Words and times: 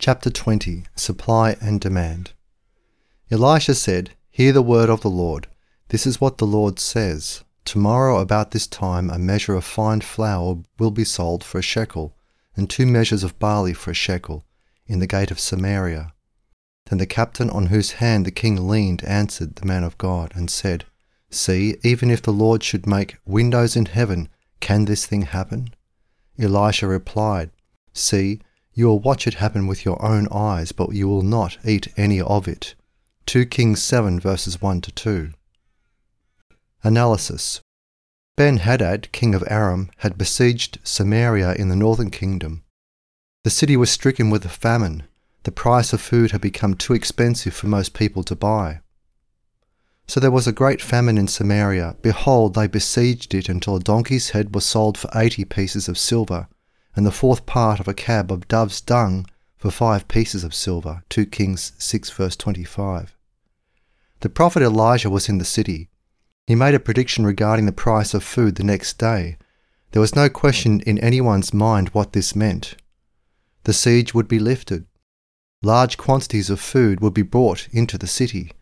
Chapter 0.00 0.30
20 0.30 0.84
Supply 0.96 1.58
and 1.60 1.78
Demand 1.78 2.32
Elisha 3.30 3.74
said, 3.74 4.12
Hear 4.30 4.50
the 4.50 4.62
word 4.62 4.88
of 4.88 5.02
the 5.02 5.10
Lord. 5.10 5.46
This 5.88 6.06
is 6.06 6.18
what 6.18 6.38
the 6.38 6.46
Lord 6.46 6.78
says. 6.78 7.44
Tomorrow 7.66 8.18
about 8.18 8.52
this 8.52 8.66
time 8.66 9.10
a 9.10 9.18
measure 9.18 9.54
of 9.54 9.62
fine 9.62 10.00
flour 10.00 10.62
will 10.78 10.90
be 10.90 11.04
sold 11.04 11.44
for 11.44 11.58
a 11.58 11.62
shekel, 11.62 12.16
and 12.56 12.70
two 12.70 12.86
measures 12.86 13.22
of 13.22 13.38
barley 13.38 13.74
for 13.74 13.90
a 13.90 13.94
shekel, 13.94 14.46
in 14.86 15.00
the 15.00 15.06
gate 15.06 15.30
of 15.30 15.38
Samaria. 15.38 16.14
Then 16.86 16.96
the 16.96 17.04
captain 17.04 17.50
on 17.50 17.66
whose 17.66 17.92
hand 18.00 18.24
the 18.24 18.30
king 18.30 18.66
leaned 18.66 19.04
answered 19.04 19.56
the 19.56 19.66
man 19.66 19.84
of 19.84 19.98
God, 19.98 20.32
and 20.34 20.50
said, 20.50 20.86
See, 21.28 21.76
even 21.84 22.10
if 22.10 22.22
the 22.22 22.32
Lord 22.32 22.62
should 22.62 22.86
make 22.86 23.18
windows 23.26 23.76
in 23.76 23.84
heaven, 23.84 24.30
can 24.60 24.86
this 24.86 25.04
thing 25.04 25.22
happen? 25.24 25.74
Elisha 26.38 26.86
replied, 26.86 27.50
See, 27.92 28.40
you 28.74 28.86
will 28.86 29.00
watch 29.00 29.26
it 29.26 29.34
happen 29.34 29.66
with 29.66 29.84
your 29.84 30.02
own 30.04 30.28
eyes, 30.30 30.72
but 30.72 30.94
you 30.94 31.08
will 31.08 31.22
not 31.22 31.58
eat 31.64 31.88
any 31.96 32.20
of 32.20 32.46
it. 32.46 32.74
2 33.26 33.46
Kings 33.46 33.82
7 33.82 34.18
verses 34.18 34.60
1 34.60 34.80
to 34.82 34.92
2. 34.92 35.30
Analysis 36.82 37.60
Ben 38.36 38.58
Hadad, 38.58 39.12
king 39.12 39.34
of 39.34 39.44
Aram, 39.48 39.90
had 39.98 40.16
besieged 40.16 40.78
Samaria 40.82 41.52
in 41.54 41.68
the 41.68 41.76
northern 41.76 42.10
kingdom. 42.10 42.62
The 43.44 43.50
city 43.50 43.76
was 43.76 43.90
stricken 43.90 44.30
with 44.30 44.44
a 44.44 44.48
famine. 44.48 45.02
The 45.42 45.52
price 45.52 45.92
of 45.92 46.00
food 46.00 46.30
had 46.30 46.40
become 46.40 46.74
too 46.74 46.94
expensive 46.94 47.54
for 47.54 47.66
most 47.66 47.92
people 47.92 48.22
to 48.24 48.34
buy. 48.34 48.80
So 50.06 50.20
there 50.20 50.30
was 50.30 50.46
a 50.46 50.52
great 50.52 50.82
famine 50.82 51.18
in 51.18 51.28
Samaria. 51.28 51.96
Behold, 52.02 52.54
they 52.54 52.66
besieged 52.66 53.34
it 53.34 53.48
until 53.48 53.76
a 53.76 53.80
donkey's 53.80 54.30
head 54.30 54.54
was 54.54 54.64
sold 54.64 54.98
for 54.98 55.10
eighty 55.14 55.44
pieces 55.44 55.88
of 55.88 55.98
silver, 55.98 56.48
and 56.96 57.06
the 57.06 57.12
fourth 57.12 57.46
part 57.46 57.80
of 57.80 57.88
a 57.88 57.94
cab 57.94 58.32
of 58.32 58.48
dove's 58.48 58.80
dung 58.80 59.26
for 59.56 59.70
five 59.70 60.08
pieces 60.08 60.44
of 60.44 60.54
silver. 60.54 61.02
2 61.10 61.26
Kings 61.26 61.72
6 61.78 62.10
verse 62.10 62.36
25. 62.36 63.16
The 64.20 64.28
prophet 64.28 64.62
Elijah 64.62 65.10
was 65.10 65.28
in 65.28 65.38
the 65.38 65.44
city. 65.44 65.88
He 66.46 66.54
made 66.54 66.74
a 66.74 66.80
prediction 66.80 67.24
regarding 67.24 67.66
the 67.66 67.72
price 67.72 68.12
of 68.12 68.24
food 68.24 68.56
the 68.56 68.64
next 68.64 68.98
day. 68.98 69.36
There 69.92 70.00
was 70.00 70.14
no 70.14 70.28
question 70.28 70.80
in 70.80 70.98
anyone's 70.98 71.54
mind 71.54 71.88
what 71.90 72.12
this 72.12 72.36
meant. 72.36 72.76
The 73.64 73.72
siege 73.72 74.14
would 74.14 74.28
be 74.28 74.38
lifted. 74.38 74.86
Large 75.62 75.96
quantities 75.96 76.48
of 76.48 76.60
food 76.60 77.00
would 77.00 77.14
be 77.14 77.22
brought 77.22 77.68
into 77.70 77.98
the 77.98 78.06
city. 78.06 78.52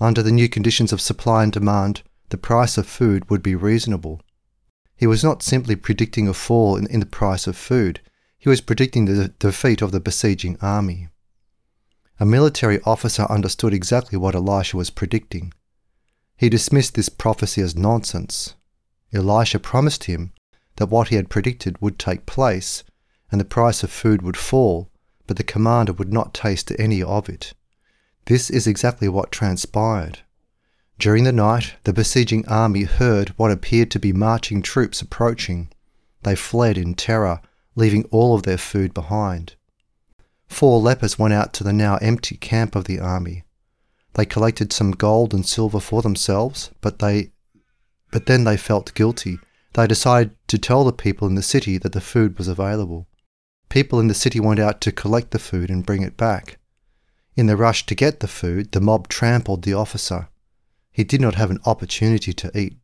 Under 0.00 0.22
the 0.22 0.32
new 0.32 0.48
conditions 0.48 0.92
of 0.92 1.00
supply 1.00 1.42
and 1.42 1.52
demand, 1.52 2.02
the 2.28 2.36
price 2.36 2.76
of 2.76 2.86
food 2.86 3.30
would 3.30 3.42
be 3.42 3.54
reasonable. 3.54 4.20
He 4.96 5.06
was 5.06 5.24
not 5.24 5.42
simply 5.42 5.76
predicting 5.76 6.28
a 6.28 6.34
fall 6.34 6.76
in, 6.76 6.86
in 6.86 7.00
the 7.00 7.06
price 7.06 7.46
of 7.46 7.56
food, 7.56 8.00
he 8.38 8.48
was 8.48 8.60
predicting 8.60 9.06
the 9.06 9.28
defeat 9.28 9.80
of 9.80 9.90
the 9.90 10.00
besieging 10.00 10.58
army. 10.60 11.08
A 12.20 12.26
military 12.26 12.80
officer 12.82 13.22
understood 13.22 13.72
exactly 13.72 14.18
what 14.18 14.34
Elisha 14.34 14.76
was 14.76 14.90
predicting. 14.90 15.52
He 16.36 16.48
dismissed 16.48 16.94
this 16.94 17.08
prophecy 17.08 17.62
as 17.62 17.74
nonsense. 17.74 18.54
Elisha 19.12 19.58
promised 19.58 20.04
him 20.04 20.32
that 20.76 20.90
what 20.90 21.08
he 21.08 21.16
had 21.16 21.30
predicted 21.30 21.80
would 21.80 21.98
take 21.98 22.26
place, 22.26 22.84
and 23.30 23.40
the 23.40 23.44
price 23.44 23.82
of 23.82 23.90
food 23.90 24.22
would 24.22 24.36
fall, 24.36 24.90
but 25.26 25.36
the 25.36 25.42
commander 25.42 25.92
would 25.92 26.12
not 26.12 26.34
taste 26.34 26.70
any 26.78 27.02
of 27.02 27.28
it. 27.28 27.54
This 28.26 28.50
is 28.50 28.66
exactly 28.66 29.08
what 29.08 29.32
transpired. 29.32 30.20
During 30.98 31.24
the 31.24 31.32
night, 31.32 31.74
the 31.84 31.92
besieging 31.92 32.46
army 32.46 32.84
heard 32.84 33.30
what 33.30 33.50
appeared 33.50 33.90
to 33.92 33.98
be 33.98 34.12
marching 34.12 34.62
troops 34.62 35.02
approaching. 35.02 35.68
They 36.22 36.36
fled 36.36 36.78
in 36.78 36.94
terror, 36.94 37.40
leaving 37.74 38.04
all 38.04 38.34
of 38.34 38.44
their 38.44 38.58
food 38.58 38.94
behind. 38.94 39.56
Four 40.46 40.80
lepers 40.80 41.18
went 41.18 41.34
out 41.34 41.52
to 41.54 41.64
the 41.64 41.72
now 41.72 41.96
empty 41.96 42.36
camp 42.36 42.76
of 42.76 42.84
the 42.84 43.00
army. 43.00 43.42
They 44.14 44.24
collected 44.24 44.72
some 44.72 44.92
gold 44.92 45.34
and 45.34 45.44
silver 45.44 45.80
for 45.80 46.00
themselves, 46.00 46.70
but 46.80 47.00
they 47.00 47.32
but 48.12 48.26
then 48.26 48.44
they 48.44 48.56
felt 48.56 48.94
guilty. 48.94 49.40
They 49.72 49.88
decided 49.88 50.36
to 50.46 50.56
tell 50.56 50.84
the 50.84 50.92
people 50.92 51.26
in 51.26 51.34
the 51.34 51.42
city 51.42 51.78
that 51.78 51.92
the 51.92 52.00
food 52.00 52.38
was 52.38 52.46
available. 52.46 53.08
People 53.68 53.98
in 53.98 54.06
the 54.06 54.14
city 54.14 54.38
went 54.38 54.60
out 54.60 54.80
to 54.82 54.92
collect 54.92 55.32
the 55.32 55.40
food 55.40 55.68
and 55.68 55.84
bring 55.84 56.02
it 56.02 56.16
back. 56.16 56.58
In 57.34 57.46
the 57.46 57.56
rush 57.56 57.84
to 57.86 57.96
get 57.96 58.20
the 58.20 58.28
food, 58.28 58.70
the 58.70 58.80
mob 58.80 59.08
trampled 59.08 59.64
the 59.64 59.74
officer. 59.74 60.28
He 60.94 61.04
did 61.04 61.20
not 61.20 61.34
have 61.34 61.50
an 61.50 61.60
opportunity 61.66 62.32
to 62.32 62.58
eat. 62.58 62.78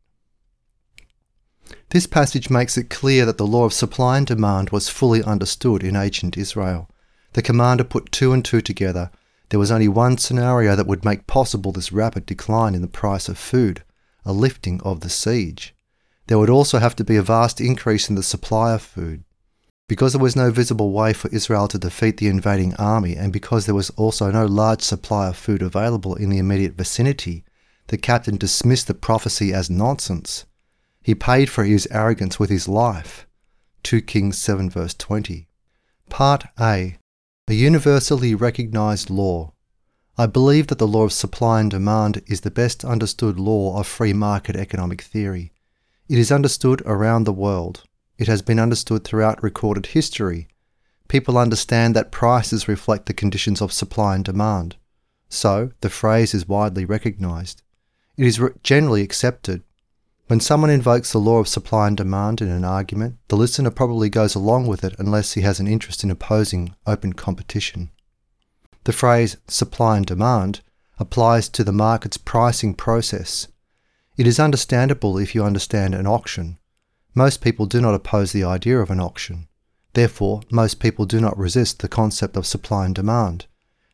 This 1.89 2.05
passage 2.05 2.51
makes 2.51 2.77
it 2.77 2.91
clear 2.91 3.25
that 3.25 3.39
the 3.39 3.47
law 3.47 3.65
of 3.65 3.73
supply 3.73 4.17
and 4.17 4.27
demand 4.27 4.69
was 4.69 4.87
fully 4.87 5.23
understood 5.23 5.83
in 5.83 5.95
ancient 5.95 6.37
Israel. 6.37 6.87
The 7.33 7.41
commander 7.41 7.83
put 7.83 8.11
two 8.11 8.31
and 8.31 8.45
two 8.45 8.61
together 8.61 9.09
there 9.51 9.59
was 9.59 9.69
only 9.69 9.89
one 9.89 10.17
scenario 10.17 10.77
that 10.77 10.87
would 10.87 11.03
make 11.03 11.27
possible 11.27 11.73
this 11.73 11.91
rapid 11.91 12.25
decline 12.25 12.73
in 12.73 12.81
the 12.81 12.87
price 12.87 13.27
of 13.27 13.37
food 13.37 13.83
a 14.23 14.31
lifting 14.31 14.79
of 14.81 15.01
the 15.01 15.09
siege. 15.09 15.75
There 16.27 16.39
would 16.39 16.49
also 16.49 16.79
have 16.79 16.95
to 16.95 17.03
be 17.03 17.17
a 17.17 17.21
vast 17.21 17.59
increase 17.59 18.07
in 18.07 18.15
the 18.15 18.23
supply 18.23 18.71
of 18.73 18.81
food. 18.81 19.25
Because 19.89 20.13
there 20.13 20.21
was 20.21 20.37
no 20.37 20.51
visible 20.51 20.93
way 20.93 21.11
for 21.11 21.27
Israel 21.31 21.67
to 21.67 21.77
defeat 21.77 22.15
the 22.15 22.27
invading 22.27 22.75
army, 22.75 23.17
and 23.17 23.33
because 23.33 23.65
there 23.65 23.75
was 23.75 23.89
also 23.91 24.31
no 24.31 24.45
large 24.45 24.81
supply 24.81 25.27
of 25.27 25.35
food 25.35 25.61
available 25.61 26.15
in 26.15 26.29
the 26.29 26.37
immediate 26.37 26.75
vicinity, 26.75 27.43
the 27.91 27.97
captain 27.97 28.37
dismissed 28.37 28.87
the 28.87 28.93
prophecy 28.93 29.53
as 29.53 29.69
nonsense. 29.69 30.45
He 31.01 31.13
paid 31.13 31.49
for 31.49 31.65
his 31.65 31.89
arrogance 31.91 32.39
with 32.39 32.49
his 32.49 32.69
life. 32.69 33.27
2 33.83 34.01
Kings 34.03 34.37
7 34.37 34.69
verse 34.69 34.93
20. 34.93 35.49
Part 36.07 36.45
A 36.57 36.97
a 37.49 37.53
universally 37.53 38.33
recognized 38.33 39.09
law. 39.09 39.51
I 40.17 40.25
believe 40.25 40.67
that 40.67 40.77
the 40.77 40.87
law 40.87 41.03
of 41.03 41.11
supply 41.11 41.59
and 41.59 41.69
demand 41.69 42.21
is 42.27 42.41
the 42.41 42.49
best 42.49 42.85
understood 42.85 43.37
law 43.37 43.77
of 43.77 43.87
free 43.87 44.13
market 44.13 44.55
economic 44.55 45.01
theory. 45.01 45.51
It 46.07 46.17
is 46.17 46.31
understood 46.31 46.81
around 46.85 47.25
the 47.25 47.33
world. 47.33 47.83
It 48.17 48.29
has 48.29 48.41
been 48.41 48.57
understood 48.57 49.03
throughout 49.03 49.43
recorded 49.43 49.87
history. 49.87 50.47
People 51.09 51.37
understand 51.37 51.93
that 51.97 52.09
prices 52.09 52.69
reflect 52.69 53.07
the 53.07 53.13
conditions 53.13 53.61
of 53.61 53.73
supply 53.73 54.15
and 54.15 54.23
demand. 54.23 54.77
So, 55.27 55.71
the 55.81 55.89
phrase 55.89 56.33
is 56.33 56.47
widely 56.47 56.85
recognized. 56.85 57.63
It 58.17 58.25
is 58.25 58.41
generally 58.63 59.01
accepted. 59.01 59.63
When 60.27 60.39
someone 60.39 60.69
invokes 60.69 61.11
the 61.11 61.19
law 61.19 61.39
of 61.39 61.47
supply 61.47 61.87
and 61.87 61.97
demand 61.97 62.41
in 62.41 62.49
an 62.49 62.63
argument, 62.63 63.17
the 63.27 63.35
listener 63.35 63.69
probably 63.69 64.09
goes 64.09 64.35
along 64.35 64.67
with 64.67 64.83
it 64.83 64.95
unless 64.97 65.33
he 65.33 65.41
has 65.41 65.59
an 65.59 65.67
interest 65.67 66.03
in 66.03 66.11
opposing 66.11 66.75
open 66.87 67.13
competition. 67.13 67.91
The 68.83 68.93
phrase 68.93 69.37
supply 69.47 69.97
and 69.97 70.05
demand 70.05 70.61
applies 70.99 71.49
to 71.49 71.63
the 71.63 71.71
market's 71.71 72.17
pricing 72.17 72.73
process. 72.73 73.47
It 74.17 74.27
is 74.27 74.39
understandable 74.39 75.17
if 75.17 75.35
you 75.35 75.43
understand 75.43 75.93
an 75.93 76.07
auction. 76.07 76.59
Most 77.13 77.41
people 77.41 77.65
do 77.65 77.81
not 77.81 77.93
oppose 77.93 78.31
the 78.31 78.43
idea 78.43 78.79
of 78.79 78.89
an 78.89 78.99
auction. 78.99 79.47
Therefore, 79.93 80.41
most 80.49 80.79
people 80.79 81.05
do 81.05 81.19
not 81.19 81.37
resist 81.37 81.79
the 81.79 81.89
concept 81.89 82.37
of 82.37 82.45
supply 82.45 82.85
and 82.85 82.95
demand. 82.95 83.47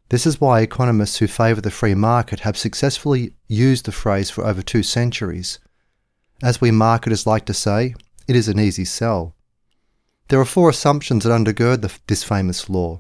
This 0.10 0.26
is 0.26 0.40
why 0.40 0.62
economists 0.62 1.18
who 1.18 1.28
favour 1.28 1.60
the 1.60 1.72
free 1.72 1.96
market 1.96 2.42
have 2.42 2.58
successfully 2.58 3.34
used 3.48 3.86
the 3.86 3.92
phrase 3.92 4.30
for 4.30 4.46
over 4.46 4.62
two 4.62 4.84
centuries. 4.84 5.60
As 6.42 6.62
we 6.62 6.72
marketers 6.72 7.28
like 7.28 7.46
to 7.46 7.54
say, 7.54 7.94
it 8.28 8.36
is 8.36 8.48
an 8.48 8.60
easy 8.60 8.86
sell. 8.86 9.36
There 10.30 10.40
are 10.40 10.46
four 10.46 10.70
assumptions 10.70 11.24
that 11.24 11.32
undergird 11.32 11.82
the, 11.82 11.92
this 12.08 12.24
famous 12.24 12.70
law 12.70 13.00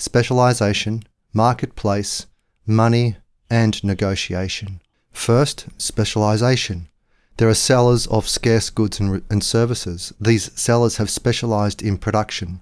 specialization, 0.00 1.02
marketplace, 1.32 2.26
money, 2.64 3.16
and 3.50 3.82
negotiation. 3.82 4.80
First, 5.10 5.66
specialization. 5.76 6.88
There 7.36 7.48
are 7.48 7.54
sellers 7.54 8.06
of 8.06 8.28
scarce 8.28 8.70
goods 8.70 9.00
and, 9.00 9.22
and 9.28 9.42
services. 9.42 10.12
These 10.20 10.52
sellers 10.60 10.98
have 10.98 11.10
specialized 11.10 11.82
in 11.82 11.98
production. 11.98 12.60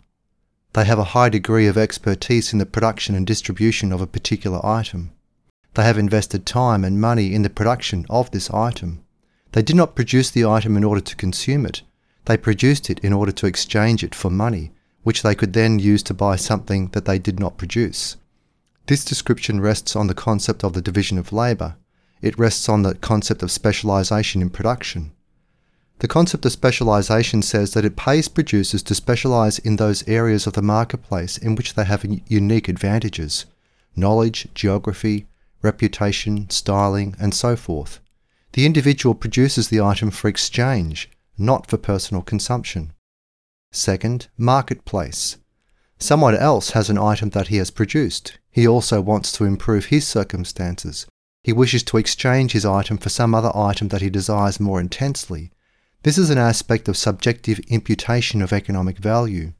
They 0.76 0.84
have 0.84 0.98
a 0.98 1.14
high 1.16 1.30
degree 1.30 1.68
of 1.68 1.78
expertise 1.78 2.52
in 2.52 2.58
the 2.58 2.66
production 2.66 3.14
and 3.14 3.26
distribution 3.26 3.92
of 3.92 4.02
a 4.02 4.06
particular 4.06 4.60
item. 4.62 5.10
They 5.72 5.84
have 5.84 5.96
invested 5.96 6.44
time 6.44 6.84
and 6.84 7.00
money 7.00 7.32
in 7.32 7.40
the 7.40 7.48
production 7.48 8.04
of 8.10 8.30
this 8.30 8.50
item. 8.50 9.02
They 9.52 9.62
did 9.62 9.74
not 9.74 9.94
produce 9.94 10.30
the 10.30 10.44
item 10.44 10.76
in 10.76 10.84
order 10.84 11.00
to 11.00 11.16
consume 11.16 11.64
it. 11.64 11.80
They 12.26 12.36
produced 12.36 12.90
it 12.90 12.98
in 12.98 13.14
order 13.14 13.32
to 13.32 13.46
exchange 13.46 14.04
it 14.04 14.14
for 14.14 14.28
money, 14.28 14.70
which 15.02 15.22
they 15.22 15.34
could 15.34 15.54
then 15.54 15.78
use 15.78 16.02
to 16.02 16.12
buy 16.12 16.36
something 16.36 16.88
that 16.88 17.06
they 17.06 17.18
did 17.18 17.40
not 17.40 17.56
produce. 17.56 18.18
This 18.86 19.02
description 19.02 19.62
rests 19.62 19.96
on 19.96 20.08
the 20.08 20.20
concept 20.28 20.62
of 20.62 20.74
the 20.74 20.82
division 20.82 21.16
of 21.16 21.32
labour. 21.32 21.76
It 22.20 22.38
rests 22.38 22.68
on 22.68 22.82
the 22.82 22.96
concept 22.96 23.42
of 23.42 23.50
specialisation 23.50 24.42
in 24.42 24.50
production. 24.50 25.12
The 25.98 26.08
concept 26.08 26.44
of 26.44 26.52
specialisation 26.52 27.42
says 27.42 27.72
that 27.72 27.84
it 27.84 27.96
pays 27.96 28.28
producers 28.28 28.82
to 28.82 28.94
specialise 28.94 29.58
in 29.58 29.76
those 29.76 30.06
areas 30.06 30.46
of 30.46 30.52
the 30.52 30.62
marketplace 30.62 31.38
in 31.38 31.54
which 31.54 31.74
they 31.74 31.84
have 31.84 32.04
unique 32.28 32.68
advantages 32.68 33.46
knowledge, 33.98 34.46
geography, 34.54 35.26
reputation, 35.62 36.50
styling, 36.50 37.16
and 37.18 37.32
so 37.32 37.56
forth. 37.56 37.98
The 38.52 38.66
individual 38.66 39.14
produces 39.14 39.68
the 39.68 39.80
item 39.80 40.10
for 40.10 40.28
exchange, 40.28 41.10
not 41.38 41.66
for 41.66 41.78
personal 41.78 42.22
consumption. 42.22 42.92
Second, 43.72 44.28
marketplace. 44.36 45.38
Someone 45.98 46.36
else 46.36 46.70
has 46.70 46.90
an 46.90 46.98
item 46.98 47.30
that 47.30 47.48
he 47.48 47.56
has 47.56 47.70
produced. 47.70 48.38
He 48.50 48.68
also 48.68 49.00
wants 49.00 49.32
to 49.32 49.44
improve 49.44 49.86
his 49.86 50.06
circumstances. 50.06 51.06
He 51.42 51.54
wishes 51.54 51.82
to 51.84 51.96
exchange 51.96 52.52
his 52.52 52.66
item 52.66 52.98
for 52.98 53.08
some 53.08 53.34
other 53.34 53.54
item 53.56 53.88
that 53.88 54.02
he 54.02 54.10
desires 54.10 54.60
more 54.60 54.80
intensely. 54.80 55.52
This 56.06 56.18
is 56.18 56.30
an 56.30 56.38
aspect 56.38 56.86
of 56.86 56.96
subjective 56.96 57.58
imputation 57.66 58.40
of 58.40 58.52
economic 58.52 58.98
value. 58.98 59.54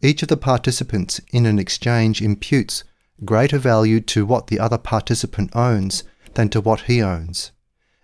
Each 0.00 0.22
of 0.22 0.28
the 0.28 0.36
participants 0.36 1.20
in 1.32 1.46
an 1.46 1.58
exchange 1.58 2.22
imputes 2.22 2.84
greater 3.24 3.58
value 3.58 4.00
to 4.02 4.24
what 4.24 4.46
the 4.46 4.60
other 4.60 4.78
participant 4.78 5.50
owns 5.52 6.04
than 6.34 6.48
to 6.50 6.60
what 6.60 6.82
he 6.82 7.02
owns. 7.02 7.50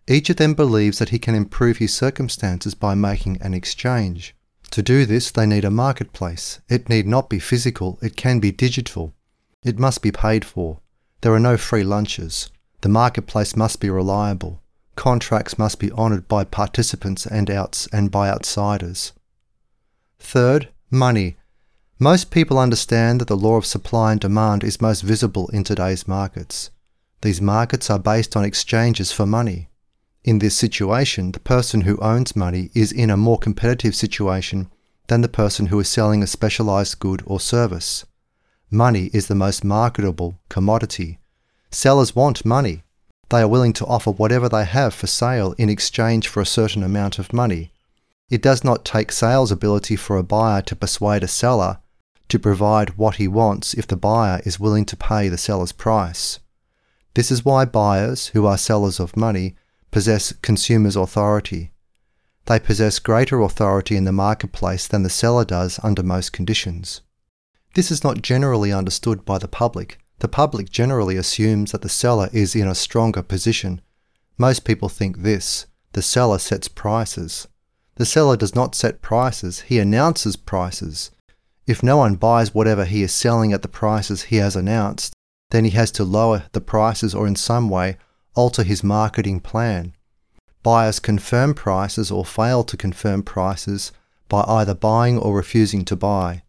Each 0.08 0.28
of 0.30 0.36
them 0.36 0.54
believes 0.54 0.98
that 0.98 1.10
he 1.10 1.20
can 1.20 1.36
improve 1.36 1.76
his 1.76 1.94
circumstances 1.94 2.74
by 2.74 2.96
making 2.96 3.40
an 3.40 3.54
exchange. 3.54 4.34
To 4.72 4.82
do 4.82 5.06
this, 5.06 5.30
they 5.30 5.46
need 5.46 5.64
a 5.64 5.70
marketplace. 5.70 6.58
It 6.68 6.88
need 6.88 7.06
not 7.06 7.30
be 7.30 7.38
physical, 7.38 8.00
it 8.02 8.16
can 8.16 8.40
be 8.40 8.50
digital. 8.50 9.14
It 9.62 9.78
must 9.78 10.02
be 10.02 10.10
paid 10.10 10.44
for. 10.44 10.80
There 11.20 11.32
are 11.32 11.38
no 11.38 11.56
free 11.56 11.84
lunches. 11.84 12.50
The 12.80 12.88
marketplace 12.88 13.54
must 13.54 13.78
be 13.78 13.90
reliable. 13.90 14.60
Contracts 14.96 15.58
must 15.58 15.78
be 15.78 15.92
honoured 15.92 16.26
by 16.26 16.42
participants 16.42 17.26
and 17.26 17.50
outs 17.50 17.86
and 17.92 18.10
by 18.10 18.28
outsiders. 18.28 19.12
Third, 20.18 20.68
money. 20.90 21.36
Most 21.98 22.30
people 22.30 22.58
understand 22.58 23.20
that 23.20 23.28
the 23.28 23.36
law 23.36 23.56
of 23.56 23.66
supply 23.66 24.12
and 24.12 24.20
demand 24.20 24.64
is 24.64 24.80
most 24.80 25.02
visible 25.02 25.48
in 25.48 25.64
today's 25.64 26.08
markets. 26.08 26.70
These 27.22 27.40
markets 27.40 27.88
are 27.90 27.98
based 27.98 28.36
on 28.36 28.44
exchanges 28.44 29.12
for 29.12 29.26
money. 29.26 29.68
In 30.24 30.40
this 30.40 30.56
situation, 30.56 31.32
the 31.32 31.40
person 31.40 31.82
who 31.82 31.98
owns 31.98 32.34
money 32.34 32.70
is 32.74 32.90
in 32.90 33.10
a 33.10 33.16
more 33.16 33.38
competitive 33.38 33.94
situation 33.94 34.68
than 35.06 35.20
the 35.20 35.28
person 35.28 35.66
who 35.66 35.78
is 35.78 35.88
selling 35.88 36.22
a 36.22 36.26
specialized 36.26 36.98
good 36.98 37.22
or 37.26 37.38
service. 37.38 38.04
Money 38.70 39.10
is 39.12 39.28
the 39.28 39.34
most 39.34 39.62
marketable 39.62 40.40
commodity. 40.48 41.20
Sellers 41.70 42.16
want 42.16 42.44
money. 42.44 42.82
They 43.28 43.40
are 43.40 43.48
willing 43.48 43.72
to 43.74 43.86
offer 43.86 44.10
whatever 44.10 44.48
they 44.48 44.64
have 44.64 44.94
for 44.94 45.06
sale 45.06 45.54
in 45.58 45.68
exchange 45.68 46.28
for 46.28 46.40
a 46.40 46.46
certain 46.46 46.82
amount 46.82 47.18
of 47.18 47.32
money. 47.32 47.72
It 48.30 48.42
does 48.42 48.64
not 48.64 48.84
take 48.84 49.12
sales 49.12 49.52
ability 49.52 49.96
for 49.96 50.16
a 50.16 50.22
buyer 50.22 50.62
to 50.62 50.76
persuade 50.76 51.22
a 51.22 51.28
seller 51.28 51.78
to 52.28 52.38
provide 52.38 52.96
what 52.96 53.16
he 53.16 53.28
wants 53.28 53.74
if 53.74 53.86
the 53.86 53.96
buyer 53.96 54.40
is 54.44 54.60
willing 54.60 54.84
to 54.86 54.96
pay 54.96 55.28
the 55.28 55.38
seller's 55.38 55.72
price. 55.72 56.40
This 57.14 57.30
is 57.30 57.44
why 57.44 57.64
buyers, 57.64 58.28
who 58.28 58.46
are 58.46 58.58
sellers 58.58 59.00
of 59.00 59.16
money, 59.16 59.54
possess 59.90 60.32
consumers' 60.42 60.96
authority. 60.96 61.70
They 62.46 62.58
possess 62.58 62.98
greater 62.98 63.40
authority 63.40 63.96
in 63.96 64.04
the 64.04 64.12
marketplace 64.12 64.86
than 64.86 65.02
the 65.02 65.10
seller 65.10 65.44
does 65.44 65.80
under 65.82 66.02
most 66.02 66.32
conditions. 66.32 67.00
This 67.74 67.90
is 67.90 68.04
not 68.04 68.22
generally 68.22 68.72
understood 68.72 69.24
by 69.24 69.38
the 69.38 69.48
public. 69.48 69.98
The 70.18 70.28
public 70.28 70.70
generally 70.70 71.16
assumes 71.16 71.72
that 71.72 71.82
the 71.82 71.88
seller 71.88 72.30
is 72.32 72.56
in 72.56 72.66
a 72.66 72.74
stronger 72.74 73.22
position. 73.22 73.82
Most 74.38 74.64
people 74.64 74.88
think 74.88 75.18
this 75.18 75.66
the 75.92 76.02
seller 76.02 76.38
sets 76.38 76.68
prices. 76.68 77.48
The 77.96 78.06
seller 78.06 78.36
does 78.36 78.54
not 78.54 78.74
set 78.74 79.00
prices, 79.00 79.60
he 79.60 79.78
announces 79.78 80.36
prices. 80.36 81.10
If 81.66 81.82
no 81.82 81.96
one 81.96 82.16
buys 82.16 82.54
whatever 82.54 82.84
he 82.84 83.02
is 83.02 83.12
selling 83.12 83.52
at 83.52 83.62
the 83.62 83.68
prices 83.68 84.24
he 84.24 84.36
has 84.36 84.54
announced, 84.56 85.14
then 85.50 85.64
he 85.64 85.70
has 85.70 85.90
to 85.92 86.04
lower 86.04 86.44
the 86.52 86.60
prices 86.60 87.14
or 87.14 87.26
in 87.26 87.36
some 87.36 87.68
way 87.68 87.96
alter 88.34 88.62
his 88.62 88.84
marketing 88.84 89.40
plan. 89.40 89.94
Buyers 90.62 90.98
confirm 90.98 91.54
prices 91.54 92.10
or 92.10 92.24
fail 92.24 92.62
to 92.64 92.76
confirm 92.76 93.22
prices 93.22 93.92
by 94.28 94.44
either 94.46 94.74
buying 94.74 95.18
or 95.18 95.34
refusing 95.34 95.84
to 95.86 95.96
buy. 95.96 96.42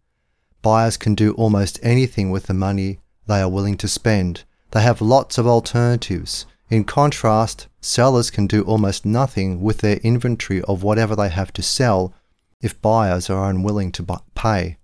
Buyers 0.61 0.97
can 0.97 1.15
do 1.15 1.33
almost 1.33 1.79
anything 1.81 2.31
with 2.31 2.47
the 2.47 2.53
money 2.53 2.99
they 3.27 3.41
are 3.41 3.49
willing 3.49 3.77
to 3.77 3.87
spend. 3.87 4.43
They 4.71 4.81
have 4.81 5.01
lots 5.01 5.37
of 5.37 5.47
alternatives. 5.47 6.45
In 6.69 6.83
contrast, 6.83 7.67
sellers 7.79 8.29
can 8.29 8.47
do 8.47 8.63
almost 8.63 9.05
nothing 9.05 9.61
with 9.61 9.79
their 9.79 9.97
inventory 9.97 10.61
of 10.63 10.83
whatever 10.83 11.15
they 11.15 11.29
have 11.29 11.53
to 11.53 11.63
sell 11.63 12.13
if 12.61 12.81
buyers 12.81 13.29
are 13.29 13.49
unwilling 13.49 13.91
to 13.93 14.21
pay. 14.35 14.77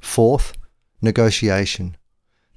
Fourth, 0.00 0.52
negotiation. 1.00 1.96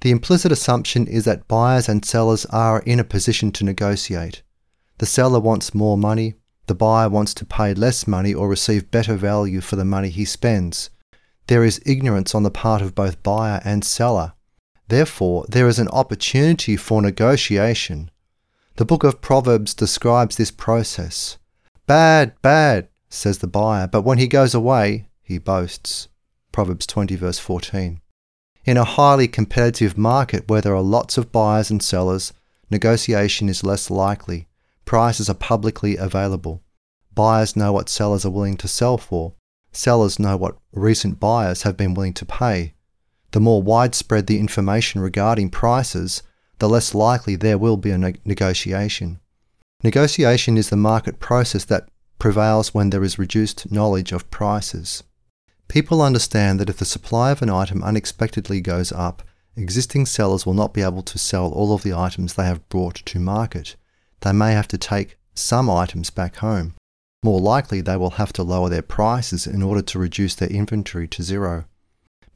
The 0.00 0.10
implicit 0.10 0.52
assumption 0.52 1.06
is 1.06 1.24
that 1.24 1.48
buyers 1.48 1.88
and 1.88 2.04
sellers 2.04 2.46
are 2.46 2.80
in 2.80 3.00
a 3.00 3.04
position 3.04 3.52
to 3.52 3.64
negotiate. 3.64 4.42
The 4.98 5.06
seller 5.06 5.40
wants 5.40 5.74
more 5.74 5.98
money, 5.98 6.34
the 6.66 6.74
buyer 6.74 7.08
wants 7.08 7.34
to 7.34 7.44
pay 7.44 7.74
less 7.74 8.06
money 8.06 8.32
or 8.32 8.48
receive 8.48 8.90
better 8.90 9.16
value 9.16 9.60
for 9.60 9.76
the 9.76 9.84
money 9.84 10.08
he 10.08 10.24
spends. 10.24 10.90
There 11.48 11.64
is 11.64 11.82
ignorance 11.84 12.34
on 12.34 12.44
the 12.44 12.50
part 12.50 12.80
of 12.80 12.94
both 12.94 13.22
buyer 13.22 13.60
and 13.64 13.84
seller. 13.84 14.34
Therefore, 14.90 15.44
there 15.48 15.68
is 15.68 15.78
an 15.78 15.86
opportunity 15.90 16.76
for 16.76 17.00
negotiation. 17.00 18.10
The 18.74 18.84
book 18.84 19.04
of 19.04 19.20
Proverbs 19.20 19.72
describes 19.72 20.34
this 20.34 20.50
process. 20.50 21.38
Bad, 21.86 22.34
bad, 22.42 22.88
says 23.08 23.38
the 23.38 23.46
buyer, 23.46 23.86
but 23.86 24.02
when 24.02 24.18
he 24.18 24.26
goes 24.26 24.52
away, 24.52 25.06
he 25.22 25.38
boasts. 25.38 26.08
Proverbs 26.50 26.88
20, 26.88 27.14
verse 27.14 27.38
14. 27.38 28.00
In 28.64 28.76
a 28.76 28.82
highly 28.82 29.28
competitive 29.28 29.96
market 29.96 30.48
where 30.48 30.60
there 30.60 30.74
are 30.74 30.82
lots 30.82 31.16
of 31.16 31.30
buyers 31.30 31.70
and 31.70 31.80
sellers, 31.80 32.32
negotiation 32.68 33.48
is 33.48 33.62
less 33.62 33.90
likely. 33.90 34.48
Prices 34.86 35.30
are 35.30 35.34
publicly 35.34 35.96
available. 35.96 36.64
Buyers 37.14 37.54
know 37.54 37.72
what 37.72 37.88
sellers 37.88 38.26
are 38.26 38.30
willing 38.30 38.56
to 38.56 38.66
sell 38.66 38.98
for. 38.98 39.34
Sellers 39.70 40.18
know 40.18 40.36
what 40.36 40.58
recent 40.72 41.20
buyers 41.20 41.62
have 41.62 41.76
been 41.76 41.94
willing 41.94 42.14
to 42.14 42.26
pay. 42.26 42.74
The 43.32 43.40
more 43.40 43.62
widespread 43.62 44.26
the 44.26 44.38
information 44.38 45.00
regarding 45.00 45.50
prices, 45.50 46.22
the 46.58 46.68
less 46.68 46.94
likely 46.94 47.36
there 47.36 47.58
will 47.58 47.76
be 47.76 47.90
a 47.90 47.98
ne- 47.98 48.14
negotiation. 48.24 49.20
Negotiation 49.82 50.58
is 50.58 50.68
the 50.68 50.76
market 50.76 51.20
process 51.20 51.64
that 51.66 51.88
prevails 52.18 52.74
when 52.74 52.90
there 52.90 53.04
is 53.04 53.18
reduced 53.18 53.70
knowledge 53.70 54.12
of 54.12 54.30
prices. 54.30 55.02
People 55.68 56.02
understand 56.02 56.58
that 56.58 56.68
if 56.68 56.78
the 56.78 56.84
supply 56.84 57.30
of 57.30 57.42
an 57.42 57.48
item 57.48 57.82
unexpectedly 57.82 58.60
goes 58.60 58.90
up, 58.92 59.22
existing 59.56 60.04
sellers 60.06 60.44
will 60.44 60.54
not 60.54 60.74
be 60.74 60.82
able 60.82 61.02
to 61.02 61.18
sell 61.18 61.50
all 61.52 61.72
of 61.72 61.82
the 61.82 61.94
items 61.94 62.34
they 62.34 62.44
have 62.44 62.68
brought 62.68 62.96
to 62.96 63.18
market. 63.20 63.76
They 64.20 64.32
may 64.32 64.52
have 64.52 64.68
to 64.68 64.78
take 64.78 65.16
some 65.34 65.70
items 65.70 66.10
back 66.10 66.36
home. 66.36 66.74
More 67.22 67.40
likely, 67.40 67.80
they 67.80 67.96
will 67.96 68.10
have 68.10 68.32
to 68.34 68.42
lower 68.42 68.68
their 68.68 68.82
prices 68.82 69.46
in 69.46 69.62
order 69.62 69.82
to 69.82 69.98
reduce 69.98 70.34
their 70.34 70.48
inventory 70.48 71.06
to 71.08 71.22
zero. 71.22 71.64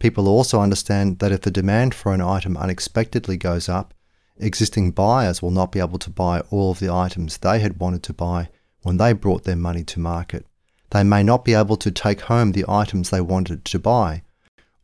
People 0.05 0.29
also 0.29 0.61
understand 0.61 1.19
that 1.21 1.33
if 1.33 1.41
the 1.41 1.51
demand 1.51 1.95
for 1.95 2.13
an 2.13 2.21
item 2.21 2.59
unexpectedly 2.59 3.39
goes 3.39 3.71
up, 3.71 3.95
existing 4.37 4.91
buyers 4.91 5.41
will 5.41 5.51
not 5.51 5.73
be 5.73 5.79
able 5.79 5.99
to 6.01 6.11
buy 6.11 6.41
all 6.51 6.73
of 6.73 6.79
the 6.79 6.93
items 6.93 7.39
they 7.39 7.59
had 7.59 7.81
wanted 7.81 8.03
to 8.03 8.13
buy 8.13 8.51
when 8.83 8.99
they 8.99 9.15
brought 9.15 9.45
their 9.45 9.57
money 9.57 9.83
to 9.85 9.99
market. 9.99 10.45
They 10.91 11.05
may 11.05 11.23
not 11.23 11.43
be 11.43 11.55
able 11.55 11.79
to 11.79 11.91
take 11.91 12.21
home 12.21 12.53
the 12.53 12.67
items 12.69 13.09
they 13.09 13.23
wanted 13.23 13.65
to 13.65 13.79
buy, 13.79 14.25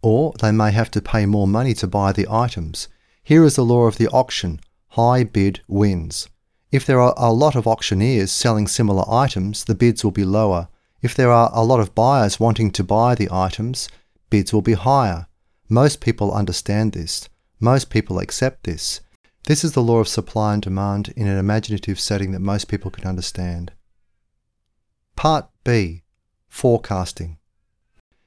or 0.01 0.33
they 0.41 0.53
may 0.53 0.71
have 0.71 0.91
to 0.93 1.03
pay 1.03 1.27
more 1.27 1.47
money 1.47 1.75
to 1.75 1.87
buy 1.87 2.13
the 2.13 2.27
items. 2.31 2.89
Here 3.23 3.45
is 3.45 3.57
the 3.57 3.63
law 3.63 3.83
of 3.83 3.99
the 3.99 4.09
auction 4.09 4.59
high 4.93 5.25
bid 5.25 5.61
wins. 5.69 6.31
If 6.73 6.87
there 6.87 6.99
are 7.03 7.13
a 7.19 7.31
lot 7.31 7.57
of 7.57 7.67
auctioneers 7.67 8.33
selling 8.33 8.67
similar 8.67 9.05
items, 9.07 9.65
the 9.65 9.75
bids 9.75 10.03
will 10.03 10.13
be 10.13 10.25
lower. 10.25 10.69
If 11.03 11.15
there 11.15 11.31
are 11.31 11.51
a 11.53 11.63
lot 11.63 11.79
of 11.79 11.95
buyers 11.95 12.41
wanting 12.41 12.71
to 12.71 12.83
buy 12.83 13.15
the 13.15 13.29
items, 13.31 13.91
bids 14.31 14.53
will 14.53 14.63
be 14.63 14.73
higher. 14.73 15.27
Most 15.69 16.01
people 16.01 16.33
understand 16.33 16.93
this. 16.93 17.29
Most 17.61 17.91
people 17.91 18.19
accept 18.19 18.65
this. 18.65 19.01
This 19.47 19.65
is 19.65 19.73
the 19.73 19.83
law 19.83 19.99
of 19.99 20.09
supply 20.09 20.55
and 20.55 20.63
demand 20.63 21.13
in 21.17 21.27
an 21.27 21.39
imaginative 21.39 22.01
setting 22.01 22.33
that 22.33 22.41
most 22.41 22.69
people 22.69 22.91
can 22.91 23.07
understand. 23.07 23.73
Part 25.17 25.51
B. 25.65 26.03
Forecasting. 26.49 27.39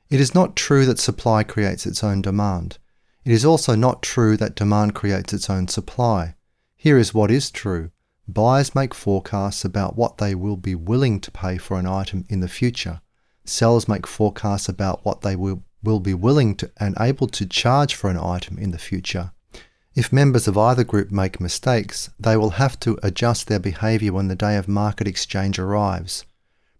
It 0.10 0.22
is 0.22 0.36
not 0.36 0.56
true 0.56 0.86
that 0.86 1.00
supply 1.00 1.44
creates 1.44 1.86
its 1.86 2.04
own 2.04 2.22
demand. 2.22 2.78
It 3.26 3.32
is 3.32 3.46
also 3.46 3.74
not 3.74 4.04
true 4.04 4.38
that 4.38 4.56
demand 4.56 4.94
creates 4.94 5.34
its 5.34 5.50
own 5.50 5.68
supply. 5.68 6.36
Here 6.76 6.98
is 6.98 7.14
what 7.14 7.32
is 7.32 7.50
true. 7.50 7.92
Buyers 8.28 8.76
make 8.76 8.94
forecasts 8.94 9.66
about 9.66 9.98
what 9.98 10.18
they 10.18 10.36
will 10.36 10.58
be 10.58 10.76
willing 10.76 11.20
to 11.22 11.32
pay 11.32 11.58
for 11.58 11.80
an 11.80 11.88
item 11.88 12.26
in 12.30 12.42
the 12.42 12.48
future. 12.48 13.02
Sellers 13.46 13.88
make 13.88 14.06
forecasts 14.06 14.70
about 14.70 15.04
what 15.04 15.22
they 15.22 15.36
will, 15.36 15.64
will 15.84 16.00
be 16.00 16.14
willing 16.14 16.56
to 16.56 16.72
and 16.78 16.96
able 17.00 17.28
to 17.28 17.46
charge 17.46 17.94
for 17.94 18.10
an 18.10 18.18
item 18.18 18.58
in 18.58 18.72
the 18.72 18.78
future. 18.78 19.32
If 19.96 20.12
members 20.12 20.48
of 20.48 20.58
either 20.58 20.84
group 20.84 21.12
make 21.12 21.40
mistakes, 21.40 22.10
they 22.20 22.36
will 22.36 22.52
have 22.52 22.80
to 22.80 22.98
adjust 23.04 23.48
their 23.48 23.60
behavior 23.60 24.14
when 24.14 24.28
the 24.28 24.36
day 24.36 24.58
of 24.58 24.68
market 24.68 25.08
exchange 25.08 25.60
arrives. 25.60 26.26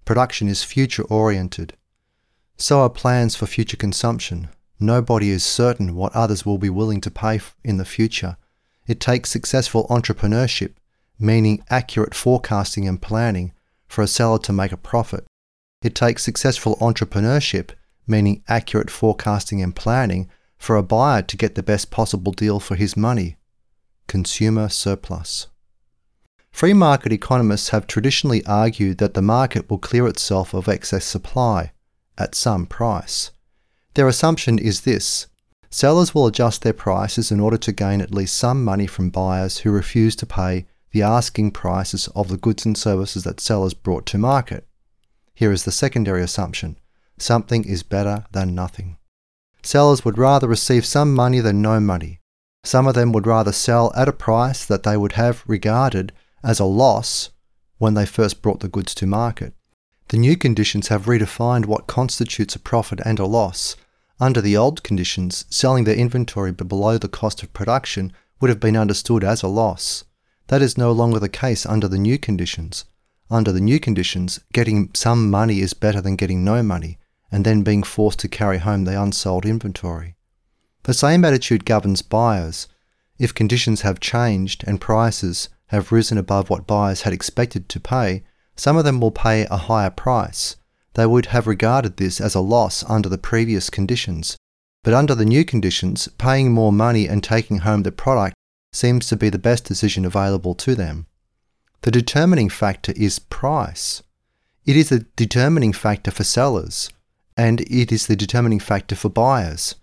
Production 0.06 0.48
is 0.48 0.64
future 0.64 1.04
oriented. 1.04 1.74
So 2.58 2.80
are 2.82 2.90
plans 2.90 3.36
for 3.36 3.46
future 3.46 3.78
consumption. 3.78 4.50
Nobody 4.80 5.30
is 5.30 5.44
certain 5.44 5.96
what 5.96 6.16
others 6.16 6.46
will 6.46 6.58
be 6.58 6.70
willing 6.70 7.02
to 7.02 7.12
pay 7.12 7.40
in 7.64 7.78
the 7.78 7.86
future. 7.86 8.38
It 8.88 9.00
takes 9.00 9.30
successful 9.30 9.88
entrepreneurship, 9.90 10.74
meaning 11.20 11.64
accurate 11.70 12.16
forecasting 12.16 12.88
and 12.88 13.02
planning, 13.02 13.54
for 13.88 14.02
a 14.02 14.08
seller 14.08 14.40
to 14.40 14.52
make 14.52 14.72
a 14.72 14.78
profit. 14.78 15.26
It 15.84 15.94
takes 15.94 16.24
successful 16.24 16.78
entrepreneurship, 16.78 17.72
meaning 18.08 18.44
accurate 18.48 18.90
forecasting 18.90 19.62
and 19.62 19.76
planning, 19.76 20.30
for 20.58 20.78
a 20.78 20.84
buyer 20.84 21.22
to 21.22 21.38
get 21.38 21.56
the 21.56 21.64
best 21.64 21.92
possible 21.92 22.32
deal 22.32 22.60
for 22.60 22.76
his 22.76 22.96
money. 22.96 23.36
Consumer 24.08 24.70
surplus. 24.70 25.48
Free 26.52 26.74
market 26.74 27.12
economists 27.12 27.70
have 27.70 27.88
traditionally 27.88 28.46
argued 28.46 29.00
that 29.00 29.14
the 29.14 29.22
market 29.22 29.70
will 29.70 29.80
clear 29.80 30.08
itself 30.08 30.54
of 30.54 30.70
excess 30.70 31.04
supply 31.04 31.74
at 32.18 32.36
some 32.36 32.66
price. 32.66 33.32
Their 33.96 34.08
assumption 34.08 34.60
is 34.60 34.82
this 34.82 35.28
sellers 35.70 36.14
will 36.14 36.28
adjust 36.28 36.62
their 36.62 36.74
prices 36.74 37.32
in 37.32 37.40
order 37.40 37.58
to 37.58 37.72
gain 37.72 38.02
at 38.02 38.14
least 38.14 38.38
some 38.38 38.64
money 38.64 38.86
from 38.86 39.10
buyers 39.10 39.60
who 39.60 39.72
refuse 39.72 40.16
to 40.18 40.26
pay 40.26 40.68
the 40.92 41.02
asking 41.02 41.52
prices 41.52 42.08
of 42.16 42.28
the 42.28 42.38
goods 42.38 42.66
and 42.66 42.78
services 42.78 43.24
that 43.24 43.42
sellers 43.42 43.74
brought 43.74 44.06
to 44.06 44.18
market. 44.18 44.68
Here 45.34 45.52
is 45.52 45.66
the 45.66 45.72
secondary 45.72 46.22
assumption 46.22 46.78
something 47.24 47.66
is 47.66 47.84
better 47.84 48.26
than 48.32 48.54
nothing. 48.54 48.98
Sellers 49.64 50.04
would 50.04 50.18
rather 50.18 50.48
receive 50.48 50.86
some 50.86 51.14
money 51.14 51.40
than 51.40 51.62
no 51.62 51.80
money. 51.80 52.20
Some 52.64 52.88
of 52.88 52.96
them 52.96 53.12
would 53.14 53.26
rather 53.26 53.52
sell 53.52 53.92
at 53.96 54.08
a 54.08 54.14
price 54.14 54.66
that 54.66 54.84
they 54.84 54.98
would 54.98 55.14
have 55.14 55.44
regarded 55.48 56.12
as 56.44 56.60
a 56.60 56.66
loss 56.66 57.30
when 57.78 57.94
they 57.94 58.06
first 58.06 58.42
brought 58.42 58.60
the 58.60 58.68
goods 58.68 58.94
to 58.96 59.06
market. 59.06 59.54
The 60.10 60.18
new 60.18 60.38
conditions 60.38 60.90
have 60.90 61.06
redefined 61.06 61.66
what 61.66 61.88
constitutes 61.88 62.56
a 62.56 62.60
profit 62.60 63.00
and 63.06 63.20
a 63.20 63.26
loss. 63.26 63.76
Under 64.20 64.42
the 64.42 64.56
old 64.56 64.84
conditions, 64.84 65.46
selling 65.50 65.86
their 65.86 65.96
inventory 65.96 66.52
below 66.52 66.98
the 66.98 67.08
cost 67.08 67.42
of 67.42 67.54
production 67.54 68.14
would 68.40 68.50
have 68.50 68.60
been 68.60 68.78
understood 68.78 69.24
as 69.24 69.42
a 69.42 69.48
loss. 69.48 70.04
That 70.48 70.62
is 70.62 70.78
no 70.78 70.92
longer 70.92 71.20
the 71.20 71.30
case 71.30 71.66
under 71.66 71.88
the 71.88 71.98
new 71.98 72.18
conditions. 72.18 72.86
Under 73.32 73.52
the 73.52 73.62
new 73.62 73.80
conditions, 73.80 74.40
getting 74.52 74.92
some 74.94 75.32
money 75.32 75.62
is 75.62 75.74
better 75.74 76.02
than 76.02 76.16
getting 76.16 76.44
no 76.44 76.62
money, 76.62 77.00
and 77.34 77.44
then 77.44 77.64
being 77.64 77.82
forced 77.82 78.20
to 78.20 78.28
carry 78.28 78.60
home 78.60 78.86
the 78.86 79.02
unsold 79.02 79.44
inventory. 79.44 80.16
The 80.84 80.94
same 80.94 81.26
attitude 81.26 81.66
governs 81.66 82.04
buyers. 82.04 82.68
If 83.18 83.34
conditions 83.34 83.82
have 83.82 84.00
changed 84.00 84.64
and 84.68 84.80
prices 84.80 85.50
have 85.68 85.92
risen 85.92 86.20
above 86.20 86.52
what 86.52 86.68
buyers 86.68 87.02
had 87.02 87.12
expected 87.12 87.70
to 87.70 87.80
pay, 87.80 88.24
some 88.56 88.78
of 88.78 88.86
them 88.86 89.02
will 89.02 89.10
pay 89.10 89.48
a 89.50 89.58
higher 89.58 89.90
price. 89.90 90.58
They 90.94 91.08
would 91.08 91.26
have 91.28 91.48
regarded 91.48 91.98
this 91.98 92.22
as 92.22 92.36
a 92.36 92.40
loss 92.40 92.88
under 92.88 93.10
the 93.10 93.18
previous 93.18 93.72
conditions. 93.72 94.38
But 94.84 94.94
under 94.94 95.16
the 95.16 95.26
new 95.26 95.44
conditions, 95.44 96.08
paying 96.20 96.52
more 96.52 96.72
money 96.72 97.08
and 97.08 97.24
taking 97.24 97.60
home 97.60 97.82
the 97.82 97.92
product 97.92 98.36
seems 98.74 99.08
to 99.08 99.16
be 99.16 99.30
the 99.30 99.40
best 99.40 99.66
decision 99.66 100.06
available 100.06 100.54
to 100.54 100.76
them. 100.76 101.08
The 101.82 101.90
determining 101.90 102.50
factor 102.50 102.94
is 102.96 103.18
price. 103.18 104.04
It 104.66 104.78
is 104.78 104.90
the 104.90 105.08
determining 105.16 105.74
factor 105.74 106.12
for 106.12 106.24
sellers, 106.24 106.92
and 107.38 107.62
it 107.62 107.92
is 107.92 108.08
the 108.08 108.16
determining 108.16 108.60
factor 108.60 108.96
for 108.96 109.10
buyers. 109.10 109.76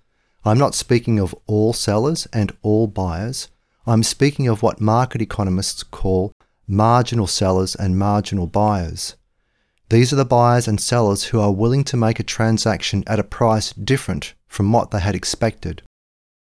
I'm 0.45 0.59
not 0.59 0.75
speaking 0.75 1.19
of 1.19 1.35
all 1.47 1.73
sellers 1.73 2.27
and 2.33 2.57
all 2.63 2.87
buyers. 2.87 3.49
I'm 3.87 4.03
speaking 4.03 4.47
of 4.49 4.63
what 4.63 4.81
market 4.81 5.21
economists 5.21 5.83
call 5.83 6.33
marginal 6.67 7.27
sellers 7.27 7.75
and 7.75 7.99
marginal 7.99 8.47
buyers. 8.47 9.17
These 9.91 10.13
are 10.13 10.17
the 10.17 10.25
buyers 10.25 10.69
and 10.69 10.81
sellers 10.81 11.25
who 11.25 11.41
are 11.41 11.53
willing 11.53 11.83
to 11.85 11.97
make 11.97 12.21
a 12.21 12.25
transaction 12.25 13.03
at 13.07 13.19
a 13.19 13.25
price 13.25 13.73
different 13.73 14.35
from 14.47 14.73
what 14.73 14.93
they 14.93 15.01
had 15.01 15.17
expected. 15.17 15.83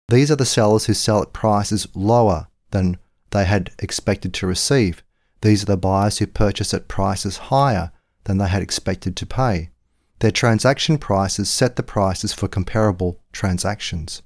These 0.10 0.29
are 0.29 0.36
the 0.36 0.46
sellers 0.46 0.86
who 0.86 0.94
sell 0.94 1.22
at 1.22 1.34
prices 1.34 1.88
lower 1.96 2.48
than 2.72 2.98
they 3.32 3.46
had 3.46 3.72
expected 3.79 4.34
to 4.36 4.48
receive. 4.48 5.03
These 5.41 5.63
are 5.63 5.68
the 5.68 5.77
buyers 5.77 6.18
who 6.18 6.27
purchase 6.27 6.74
at 6.74 6.88
prices 6.88 7.38
higher 7.38 7.91
than 8.25 8.39
they 8.39 8.48
had 8.48 8.62
expected 8.62 9.15
to 9.15 9.25
pay. 9.25 9.70
Their 10.19 10.31
transaction 10.31 10.97
prices 10.97 11.49
set 11.49 11.75
the 11.75 11.83
prices 11.83 12.33
for 12.33 12.47
comparable 12.47 13.19
transactions. 13.31 14.21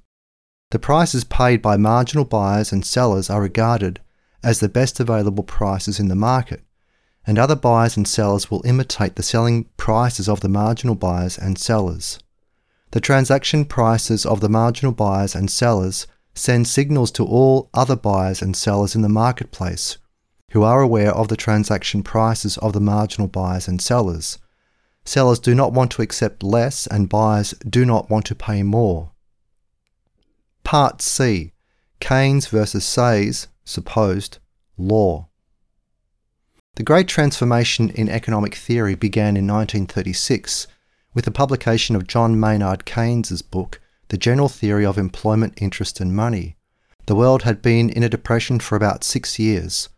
The 0.70 0.78
prices 0.80 1.22
paid 1.22 1.62
by 1.62 1.76
marginal 1.76 2.24
buyers 2.24 2.72
and 2.72 2.84
sellers 2.84 3.30
are 3.30 3.40
regarded 3.40 4.00
as 4.42 4.58
the 4.58 4.68
best 4.68 4.98
available 4.98 5.44
prices 5.44 6.00
in 6.00 6.08
the 6.08 6.16
market, 6.16 6.62
and 7.26 7.38
other 7.38 7.54
buyers 7.54 7.96
and 7.96 8.08
sellers 8.08 8.50
will 8.50 8.62
imitate 8.66 9.14
the 9.14 9.22
selling 9.22 9.66
prices 9.76 10.28
of 10.28 10.40
the 10.40 10.48
marginal 10.48 10.96
buyers 10.96 11.38
and 11.38 11.58
sellers. 11.58 12.18
The 12.90 13.00
transaction 13.00 13.64
prices 13.64 14.26
of 14.26 14.40
the 14.40 14.48
marginal 14.48 14.92
buyers 14.92 15.34
and 15.34 15.50
sellers 15.50 16.06
send 16.34 16.66
signals 16.66 17.12
to 17.12 17.24
all 17.24 17.70
other 17.72 17.96
buyers 17.96 18.42
and 18.42 18.56
sellers 18.56 18.96
in 18.96 19.02
the 19.02 19.08
marketplace 19.08 19.98
who 20.50 20.62
are 20.62 20.82
aware 20.82 21.12
of 21.12 21.28
the 21.28 21.36
transaction 21.36 22.02
prices 22.02 22.58
of 22.58 22.72
the 22.72 22.80
marginal 22.80 23.28
buyers 23.28 23.66
and 23.68 23.80
sellers. 23.80 24.38
Sellers 25.04 25.38
do 25.38 25.54
not 25.54 25.72
want 25.72 25.90
to 25.92 26.02
accept 26.02 26.42
less 26.42 26.86
and 26.86 27.08
buyers 27.08 27.52
do 27.68 27.84
not 27.84 28.08
want 28.08 28.24
to 28.26 28.34
pay 28.34 28.62
more. 28.62 29.12
Part 30.62 31.02
C 31.02 31.52
Keynes 32.00 32.48
versus 32.48 32.84
Say's 32.84 33.48
supposed 33.64 34.38
law. 34.76 35.28
The 36.76 36.82
great 36.82 37.06
transformation 37.06 37.90
in 37.90 38.08
economic 38.08 38.54
theory 38.54 38.94
began 38.94 39.36
in 39.36 39.46
1936 39.46 40.66
with 41.14 41.24
the 41.24 41.30
publication 41.30 41.94
of 41.94 42.08
John 42.08 42.38
Maynard 42.38 42.84
Keynes's 42.84 43.42
book, 43.42 43.80
The 44.08 44.18
General 44.18 44.48
Theory 44.48 44.84
of 44.84 44.98
Employment, 44.98 45.54
Interest 45.62 46.00
and 46.00 46.14
Money. 46.14 46.56
The 47.06 47.14
world 47.14 47.42
had 47.42 47.62
been 47.62 47.90
in 47.90 48.02
a 48.02 48.08
depression 48.08 48.58
for 48.58 48.74
about 48.74 49.04
six 49.04 49.38
years. 49.38 49.88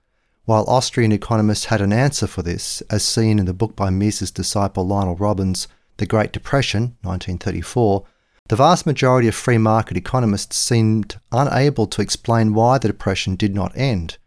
While 0.46 0.64
Austrian 0.68 1.10
economists 1.10 1.64
had 1.64 1.80
an 1.80 1.92
answer 1.92 2.28
for 2.28 2.40
this, 2.40 2.80
as 2.88 3.02
seen 3.02 3.40
in 3.40 3.46
the 3.46 3.52
book 3.52 3.74
by 3.74 3.90
Mises' 3.90 4.30
disciple 4.30 4.86
Lionel 4.86 5.16
Robbins, 5.16 5.66
The 5.96 6.06
Great 6.06 6.32
Depression, 6.32 6.96
1934, 7.02 8.04
the 8.48 8.54
vast 8.54 8.86
majority 8.86 9.26
of 9.26 9.34
free 9.34 9.58
market 9.58 9.96
economists 9.96 10.56
seemed 10.56 11.18
unable 11.32 11.88
to 11.88 12.00
explain 12.00 12.54
why 12.54 12.78
the 12.78 12.86
Depression 12.86 13.34
did 13.34 13.56
not 13.56 13.76
end. 13.76 14.18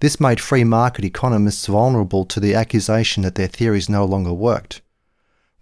This 0.00 0.20
made 0.20 0.40
free 0.40 0.64
market 0.64 1.06
economists 1.06 1.64
vulnerable 1.64 2.26
to 2.26 2.38
the 2.38 2.54
accusation 2.54 3.22
that 3.22 3.36
their 3.36 3.46
theories 3.46 3.88
no 3.88 4.04
longer 4.04 4.34
worked. 4.34 4.82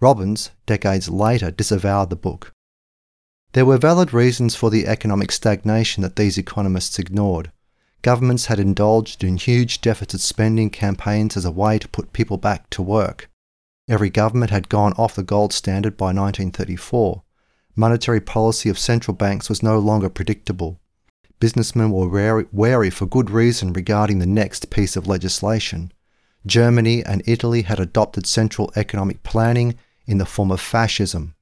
Robbins, 0.00 0.50
decades 0.66 1.08
later, 1.08 1.52
disavowed 1.52 2.10
the 2.10 2.16
book. 2.16 2.52
There 3.52 3.66
were 3.66 3.78
valid 3.78 4.12
reasons 4.12 4.56
for 4.56 4.70
the 4.70 4.88
economic 4.88 5.30
stagnation 5.30 6.02
that 6.02 6.16
these 6.16 6.36
economists 6.36 6.98
ignored. 6.98 7.52
Governments 8.02 8.46
had 8.46 8.58
indulged 8.58 9.22
in 9.22 9.36
huge 9.36 9.80
deficit 9.80 10.20
spending 10.20 10.70
campaigns 10.70 11.36
as 11.36 11.44
a 11.44 11.50
way 11.50 11.78
to 11.78 11.88
put 11.88 12.12
people 12.12 12.36
back 12.36 12.70
to 12.70 12.82
work. 12.82 13.28
Every 13.88 14.10
government 14.10 14.50
had 14.50 14.68
gone 14.68 14.92
off 14.94 15.16
the 15.16 15.22
gold 15.22 15.52
standard 15.52 15.96
by 15.96 16.06
1934 16.06 17.22
monetary 17.80 18.20
policy 18.20 18.68
of 18.68 18.78
central 18.78 19.14
banks 19.14 19.48
was 19.48 19.62
no 19.62 19.78
longer 19.78 20.08
predictable. 20.08 20.78
Businessmen 21.38 21.90
were 21.90 22.44
wary, 22.52 22.90
for 22.90 23.06
good 23.06 23.30
reason 23.30 23.72
regarding 23.72 24.18
the 24.18 24.26
next 24.26 24.70
piece 24.70 24.96
of 24.96 25.06
legislation. 25.06 25.90
Germany 26.44 27.02
and 27.04 27.22
Italy 27.26 27.62
had 27.62 27.80
adopted 27.80 28.26
central 28.26 28.70
economic 28.76 29.22
planning 29.22 29.76
in 30.06 30.18
the 30.18 30.26
form 30.26 30.50
of 30.50 30.60
fascism. 30.60 31.34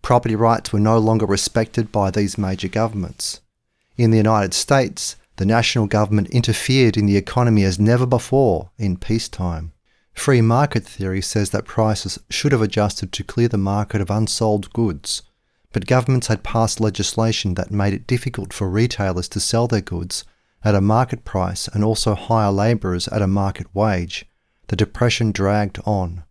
Property 0.00 0.34
rights 0.34 0.72
were 0.72 0.80
no 0.80 0.98
longer 0.98 1.26
respected 1.26 1.92
by 1.92 2.10
these 2.10 2.38
major 2.38 2.68
governments. 2.68 3.40
In 3.98 4.10
the 4.10 4.16
United 4.16 4.54
States, 4.54 5.16
the 5.36 5.46
national 5.46 5.86
government 5.86 6.30
interfered 6.30 6.96
in 6.96 7.06
the 7.06 7.16
economy 7.16 7.64
as 7.64 7.78
never 7.78 8.06
before 8.06 8.70
in 8.78 8.96
peacetime. 8.96 9.72
Free 10.12 10.40
market 10.40 10.84
theory 10.84 11.22
says 11.22 11.50
that 11.50 11.64
prices 11.64 12.18
should 12.28 12.52
have 12.52 12.62
adjusted 12.62 13.12
to 13.12 13.24
clear 13.24 13.48
the 13.48 13.58
market 13.58 14.00
of 14.00 14.10
unsold 14.10 14.72
goods 14.72 15.22
but 15.72 15.86
governments 15.86 16.26
had 16.26 16.42
passed 16.42 16.80
legislation 16.80 17.54
that 17.54 17.70
made 17.70 17.94
it 17.94 18.06
difficult 18.06 18.52
for 18.52 18.68
retailers 18.68 19.28
to 19.28 19.40
sell 19.40 19.66
their 19.66 19.80
goods 19.80 20.24
at 20.64 20.74
a 20.74 20.80
market 20.80 21.24
price 21.24 21.66
and 21.68 21.82
also 21.82 22.14
hire 22.14 22.52
labourers 22.52 23.08
at 23.08 23.22
a 23.22 23.26
market 23.26 23.66
wage. 23.74 24.26
The 24.68 24.76
Depression 24.76 25.32
dragged 25.32 25.80
on. 25.84 26.24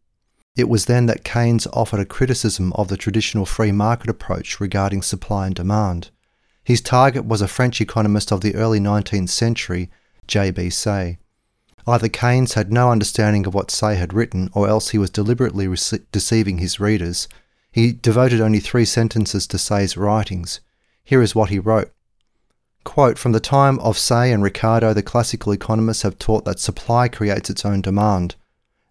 It 0.55 0.69
was 0.69 0.85
then 0.85 1.05
that 1.07 1.23
Keynes 1.23 1.67
offered 1.73 1.99
a 1.99 2.05
criticism 2.05 2.71
of 2.73 2.87
the 2.87 2.97
traditional 2.97 3.45
free 3.45 3.71
market 3.71 4.09
approach 4.09 4.59
regarding 4.59 5.01
supply 5.01 5.47
and 5.47 5.55
demand. 5.55 6.11
His 6.63 6.81
target 6.81 7.25
was 7.25 7.41
a 7.41 7.47
French 7.47 7.81
economist 7.81 8.31
of 8.31 8.41
the 8.41 8.55
early 8.55 8.79
19th 8.79 9.29
century, 9.29 9.89
J.B. 10.27 10.69
Say. 10.69 11.17
Either 11.87 12.07
Keynes 12.07 12.53
had 12.53 12.71
no 12.71 12.91
understanding 12.91 13.47
of 13.47 13.53
what 13.53 13.71
Say 13.71 13.95
had 13.95 14.13
written, 14.13 14.49
or 14.53 14.67
else 14.67 14.89
he 14.89 14.97
was 14.97 15.09
deliberately 15.09 15.67
deceiving 16.11 16.59
his 16.59 16.79
readers, 16.79 17.27
he 17.71 17.91
devoted 17.91 18.41
only 18.41 18.59
three 18.59 18.85
sentences 18.85 19.47
to 19.47 19.57
Say's 19.57 19.97
writings. 19.97 20.59
Here 21.03 21.21
is 21.21 21.33
what 21.33 21.49
he 21.49 21.57
wrote. 21.57 21.91
Quote, 22.83 23.17
From 23.17 23.31
the 23.31 23.39
time 23.39 23.79
of 23.79 23.97
Say 23.97 24.31
and 24.31 24.43
Ricardo, 24.43 24.93
the 24.93 25.03
classical 25.03 25.53
economists 25.53 26.03
have 26.03 26.19
taught 26.19 26.45
that 26.45 26.59
supply 26.59 27.07
creates 27.07 27.49
its 27.49 27.65
own 27.65 27.81
demand, 27.81 28.35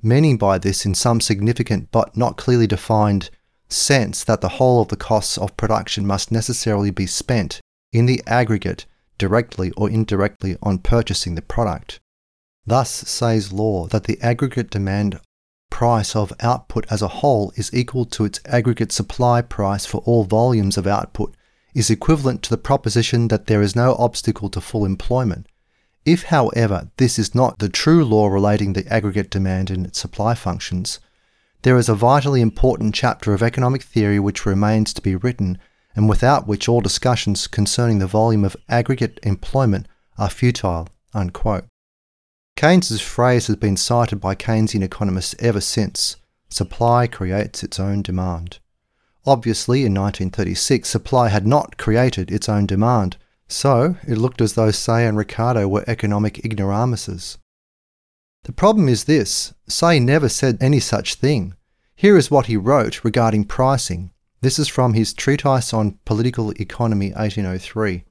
meaning 0.03 0.39
by 0.39 0.59
this, 0.59 0.87
in 0.87 0.95
some 0.95 1.21
significant 1.21 1.91
but 1.91 2.17
not 2.17 2.37
clearly 2.37 2.67
defined 2.67 3.31
sense, 3.73 4.25
that 4.25 4.41
the 4.41 4.57
whole 4.59 4.83
of 4.83 4.89
the 4.89 4.97
costs 4.97 5.39
of 5.39 5.57
production 5.57 6.07
must 6.07 6.31
necessarily 6.31 6.91
be 6.91 7.07
spent 7.07 7.61
in 7.93 8.07
the 8.07 8.23
aggregate, 8.27 8.87
directly 9.19 9.71
or 9.73 9.91
indirectly, 9.91 10.57
on 10.63 10.79
purchasing 10.79 11.35
the 11.35 11.43
product. 11.43 12.01
Thus 12.67 12.91
Say's 12.91 13.53
law 13.53 13.87
that 13.89 14.05
the 14.05 14.21
aggregate 14.21 14.71
demand 14.71 15.21
price 15.71 16.15
of 16.15 16.33
output 16.41 16.87
as 16.91 17.01
a 17.01 17.09
whole 17.09 17.53
is 17.57 17.73
equal 17.73 18.05
to 18.05 18.25
its 18.25 18.41
aggregate 18.45 18.93
supply 18.93 19.41
price 19.41 19.87
for 19.87 19.99
all 20.05 20.25
volumes 20.25 20.77
of 20.77 20.87
output 20.87 21.35
is 21.75 21.89
equivalent 21.89 22.43
to 22.43 22.51
the 22.51 22.59
proposition 22.59 23.29
that 23.29 23.47
there 23.47 23.63
is 23.63 23.77
no 23.77 23.95
obstacle 23.95 24.51
to 24.51 24.61
full 24.61 24.85
employment. 24.85 25.47
If, 26.05 26.25
however, 26.25 26.91
this 26.97 27.19
is 27.19 27.35
not 27.35 27.59
the 27.59 27.69
true 27.69 28.05
law 28.05 28.29
relating 28.29 28.73
the 28.73 28.87
aggregate 28.93 29.31
demand 29.31 29.71
and 29.71 29.87
its 29.87 30.01
supply 30.01 30.35
functions, 30.35 30.99
there 31.63 31.77
is 31.77 31.89
a 31.89 31.95
vitally 31.95 32.41
important 32.41 32.95
chapter 32.95 33.35
of 33.35 33.43
economic 33.43 33.83
theory 33.83 34.19
which 34.19 34.47
remains 34.47 34.95
to 34.95 35.03
be 35.03 35.17
written, 35.17 35.59
and 35.95 36.09
without 36.09 36.47
which 36.47 36.69
all 36.69 36.81
discussions 36.81 37.47
concerning 37.47 37.99
the 37.99 38.07
volume 38.07 38.45
of 38.45 38.57
aggregate 38.69 39.21
employment 39.23 39.87
are 40.17 40.31
futile. 40.31 40.89
Unquote. 41.13 41.65
Keynes's 42.57 43.01
phrase 43.01 43.47
has 43.49 43.57
been 43.57 43.77
cited 43.77 44.21
by 44.21 44.35
Keynesian 44.35 44.83
economists 44.83 45.35
ever 45.39 45.61
since 45.61 46.17
supply 46.51 47.07
creates 47.07 47.63
its 47.63 47.79
own 47.79 48.03
demand. 48.03 48.59
Obviously, 49.27 49.81
in 49.81 49.95
1936, 49.95 50.89
supply 50.89 51.29
had 51.29 51.47
not 51.47 51.77
created 51.77 52.31
its 52.31 52.49
own 52.49 52.67
demand, 52.67 53.17
so 53.49 53.97
it 54.07 54.19
looked 54.19 54.41
as 54.41 54.55
though 54.55 54.71
Say 54.71 55.07
and 55.07 55.17
Ricardo 55.17 55.69
were 55.69 55.85
economic 55.87 56.45
ignoramuses. 56.45 57.39
The 58.45 58.53
problem 58.53 58.89
is 58.89 59.05
this 59.05 59.53
Say 59.69 60.01
never 60.01 60.29
said 60.29 60.57
any 60.61 60.81
such 60.81 61.15
thing. 61.15 61.55
Here 61.95 62.17
is 62.17 62.31
what 62.31 62.47
he 62.47 62.57
wrote 62.57 63.05
regarding 63.05 63.45
pricing. 63.45 64.13
This 64.41 64.59
is 64.59 64.69
from 64.69 64.95
his 64.95 65.13
Treatise 65.13 65.75
on 65.75 65.99
Political 66.07 66.53
Economy 66.61 67.09
1803. 67.13 68.05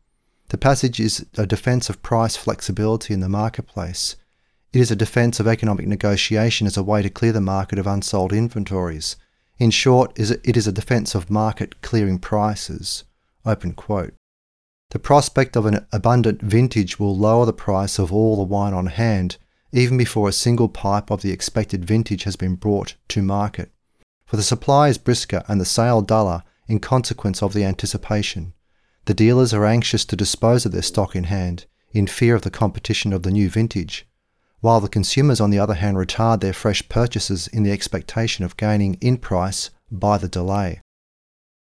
The 0.50 0.58
passage 0.58 1.00
is 1.00 1.26
a 1.36 1.48
defense 1.48 1.90
of 1.90 2.04
price 2.04 2.36
flexibility 2.36 3.14
in 3.14 3.20
the 3.20 3.30
marketplace. 3.30 4.16
It 4.72 4.80
is 4.80 4.92
a 4.92 4.96
defense 4.96 5.40
of 5.40 5.48
economic 5.48 5.88
negotiation 5.88 6.68
as 6.68 6.78
a 6.78 6.84
way 6.84 7.02
to 7.02 7.10
clear 7.10 7.32
the 7.32 7.42
market 7.42 7.80
of 7.80 7.88
unsold 7.88 8.32
inventories. 8.32 9.16
In 9.58 9.72
short, 9.72 10.12
it 10.20 10.56
is 10.56 10.68
a 10.68 10.72
defense 10.72 11.16
of 11.16 11.32
market 11.32 11.82
clearing 11.82 12.20
prices. 12.20 13.04
Open 13.46 13.74
quote. 13.74 14.14
The 14.92 15.00
prospect 15.00 15.56
of 15.56 15.66
an 15.66 15.88
abundant 15.92 16.42
vintage 16.42 17.00
will 17.00 17.18
lower 17.18 17.48
the 17.48 17.54
price 17.54 17.98
of 17.98 18.14
all 18.14 18.36
the 18.36 18.44
wine 18.44 18.74
on 18.74 18.88
hand, 18.88 19.38
even 19.72 19.98
before 19.98 20.28
a 20.28 20.34
single 20.34 20.70
pipe 20.70 21.10
of 21.12 21.22
the 21.22 21.32
expected 21.32 21.86
vintage 21.86 22.24
has 22.24 22.36
been 22.36 22.56
brought 22.56 22.96
to 23.10 23.22
market. 23.22 23.72
For 24.26 24.38
the 24.38 24.44
supply 24.44 24.90
is 24.90 24.98
brisker 24.98 25.44
and 25.48 25.60
the 25.60 25.66
sale 25.66 26.02
duller 26.02 26.44
in 26.68 26.80
consequence 26.80 27.42
of 27.42 27.54
the 27.54 27.64
anticipation. 27.64 28.54
The 29.06 29.14
dealers 29.14 29.54
are 29.54 29.66
anxious 29.66 30.06
to 30.06 30.16
dispose 30.16 30.66
of 30.66 30.72
their 30.72 30.82
stock 30.82 31.16
in 31.16 31.26
hand, 31.26 31.66
in 31.92 32.08
fear 32.08 32.36
of 32.36 32.44
the 32.44 32.52
competition 32.52 33.12
of 33.14 33.24
the 33.24 33.32
new 33.32 33.50
vintage 33.50 34.08
while 34.62 34.82
the 34.82 34.90
consumers, 34.90 35.40
on 35.40 35.52
the 35.52 35.60
other 35.60 35.76
hand, 35.76 35.98
retard 35.98 36.42
their 36.42 36.54
fresh 36.54 36.88
purchases 36.90 37.48
in 37.48 37.64
the 37.64 37.72
expectation 37.72 38.44
of 38.44 38.58
gaining 38.58 38.96
in 38.96 39.18
price 39.18 39.70
by 39.90 40.18
the 40.18 40.28
delay. 40.28 40.82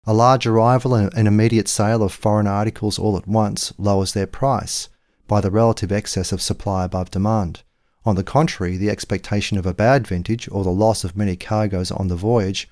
A 0.06 0.14
large 0.14 0.46
arrival 0.46 0.94
and 0.94 1.12
an 1.16 1.26
immediate 1.26 1.68
sale 1.68 2.04
of 2.04 2.14
foreign 2.14 2.46
articles 2.46 3.00
all 3.00 3.18
at 3.18 3.28
once 3.28 3.74
lowers 3.80 4.14
their 4.14 4.28
price 4.28 4.88
by 5.28 5.42
the 5.42 5.50
relative 5.50 5.92
excess 5.92 6.32
of 6.32 6.42
supply 6.42 6.86
above 6.86 7.10
demand. 7.10 7.64
On 8.06 8.16
the 8.16 8.24
contrary, 8.24 8.78
the 8.78 8.92
expectation 8.92 9.58
of 9.58 9.66
a 9.66 9.74
bad 9.74 10.06
vintage 10.06 10.48
or 10.52 10.64
the 10.64 10.70
loss 10.70 11.04
of 11.04 11.18
many 11.18 11.36
cargoes 11.36 11.92
on 11.92 12.08
the 12.08 12.16
voyage 12.16 12.70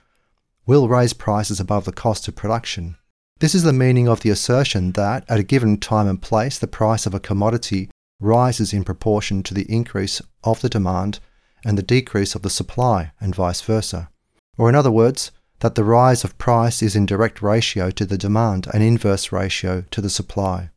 will 0.68 0.88
raise 0.88 1.14
prices 1.14 1.60
above 1.60 1.86
the 1.86 1.92
cost 1.92 2.28
of 2.28 2.36
production. 2.36 2.98
This 3.40 3.56
is 3.56 3.64
the 3.64 3.74
meaning 3.74 4.08
of 4.08 4.20
the 4.20 4.30
assertion 4.30 4.92
that 4.92 5.26
at 5.28 5.40
a 5.40 5.44
given 5.44 5.78
time 5.78 6.08
and 6.08 6.22
place 6.22 6.60
the 6.60 6.68
price 6.68 7.08
of 7.08 7.16
a 7.16 7.20
commodity 7.20 7.90
rises 8.20 8.74
in 8.74 8.84
proportion 8.84 9.42
to 9.44 9.56
the 9.56 9.70
increase 9.70 10.22
of 10.44 10.62
the 10.62 10.70
demand 10.70 11.20
and 11.66 11.78
the 11.78 11.84
decrease 11.84 12.36
of 12.36 12.42
the 12.42 12.50
supply, 12.50 13.12
and 13.20 13.34
vice 13.34 13.62
versa. 13.62 14.10
Or, 14.58 14.70
in 14.70 14.76
other 14.76 14.92
words, 14.92 15.32
that 15.60 15.76
the 15.76 15.84
rise 15.84 16.24
of 16.24 16.38
price 16.38 16.84
is 16.84 16.96
in 16.96 17.06
direct 17.06 17.42
ratio 17.42 17.90
to 17.92 18.06
the 18.06 18.18
demand 18.18 18.68
and 18.72 18.84
inverse 18.84 19.32
ratio 19.32 19.84
to 19.92 20.02
the 20.02 20.10
supply. 20.10 20.70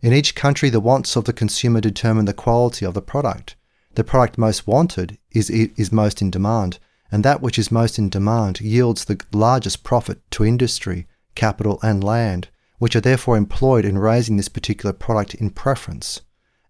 In 0.00 0.12
each 0.12 0.34
country, 0.34 0.70
the 0.70 0.80
wants 0.80 1.16
of 1.16 1.24
the 1.24 1.32
consumer 1.32 1.80
determine 1.80 2.26
the 2.26 2.34
quality 2.34 2.86
of 2.86 2.94
the 2.94 3.02
product. 3.02 3.56
The 3.94 4.04
product 4.04 4.38
most 4.38 4.66
wanted 4.66 5.18
is, 5.32 5.50
is 5.50 5.92
most 5.92 6.20
in 6.20 6.30
demand, 6.30 6.78
and 7.10 7.24
that 7.24 7.40
which 7.40 7.58
is 7.58 7.70
most 7.70 7.98
in 7.98 8.08
demand 8.08 8.60
yields 8.60 9.04
the 9.04 9.20
largest 9.32 9.84
profit 9.84 10.20
to 10.32 10.44
industry, 10.44 11.06
capital, 11.34 11.78
and 11.82 12.02
land, 12.02 12.48
which 12.78 12.96
are 12.96 13.00
therefore 13.00 13.36
employed 13.36 13.84
in 13.84 13.98
raising 13.98 14.36
this 14.36 14.48
particular 14.48 14.92
product 14.92 15.34
in 15.34 15.50
preference 15.50 16.22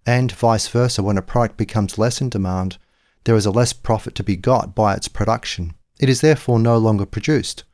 and 0.07 0.33
vice 0.33 0.69
versa, 0.69 1.03
when 1.03 1.17
a 1.17 1.23
product 1.23 1.57
becomes 1.57 1.99
less 1.99 2.21
in 2.21 2.29
demand, 2.29 2.79
there 3.25 3.37
is 3.37 3.47
a 3.47 3.51
less 3.51 3.73
profit 3.73 4.15
to 4.17 4.23
be 4.23 4.37
got 4.37 4.75
by 4.75 4.95
its 4.95 5.09
production. 5.09 5.75
It 5.99 6.09
is 6.09 6.21
therefore 6.21 6.59
no 6.59 6.77
longer 6.77 7.07
produced. 7.07 7.65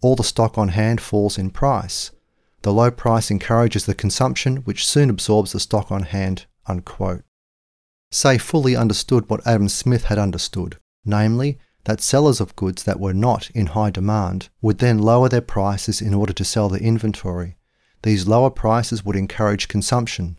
All 0.00 0.16
the 0.16 0.24
stock 0.24 0.58
on 0.58 0.68
hand 0.68 1.00
falls 1.00 1.38
in 1.38 1.50
price. 1.50 2.10
The 2.62 2.72
low 2.72 2.90
price 2.90 3.30
encourages 3.30 3.86
the 3.86 3.94
consumption, 3.94 4.58
which 4.58 4.86
soon 4.86 5.10
absorbs 5.10 5.52
the 5.52 5.60
stock 5.60 5.92
on 5.92 6.02
hand. 6.02 6.46
Unquote. 6.66 7.22
Say 8.16 8.38
fully 8.38 8.74
understood 8.74 9.28
what 9.28 9.46
Adam 9.46 9.68
Smith 9.68 10.04
had 10.04 10.18
understood, 10.18 10.78
namely, 11.04 11.58
that 11.84 12.00
sellers 12.00 12.40
of 12.40 12.56
goods 12.56 12.84
that 12.84 12.98
were 12.98 13.12
not 13.12 13.50
in 13.50 13.66
high 13.66 13.90
demand 13.90 14.48
would 14.62 14.78
then 14.78 14.98
lower 14.98 15.28
their 15.28 15.42
prices 15.42 16.00
in 16.00 16.14
order 16.14 16.32
to 16.32 16.42
sell 16.42 16.70
their 16.70 16.80
inventory. 16.80 17.58
These 18.04 18.26
lower 18.26 18.48
prices 18.48 19.04
would 19.04 19.16
encourage 19.16 19.68
consumption, 19.68 20.38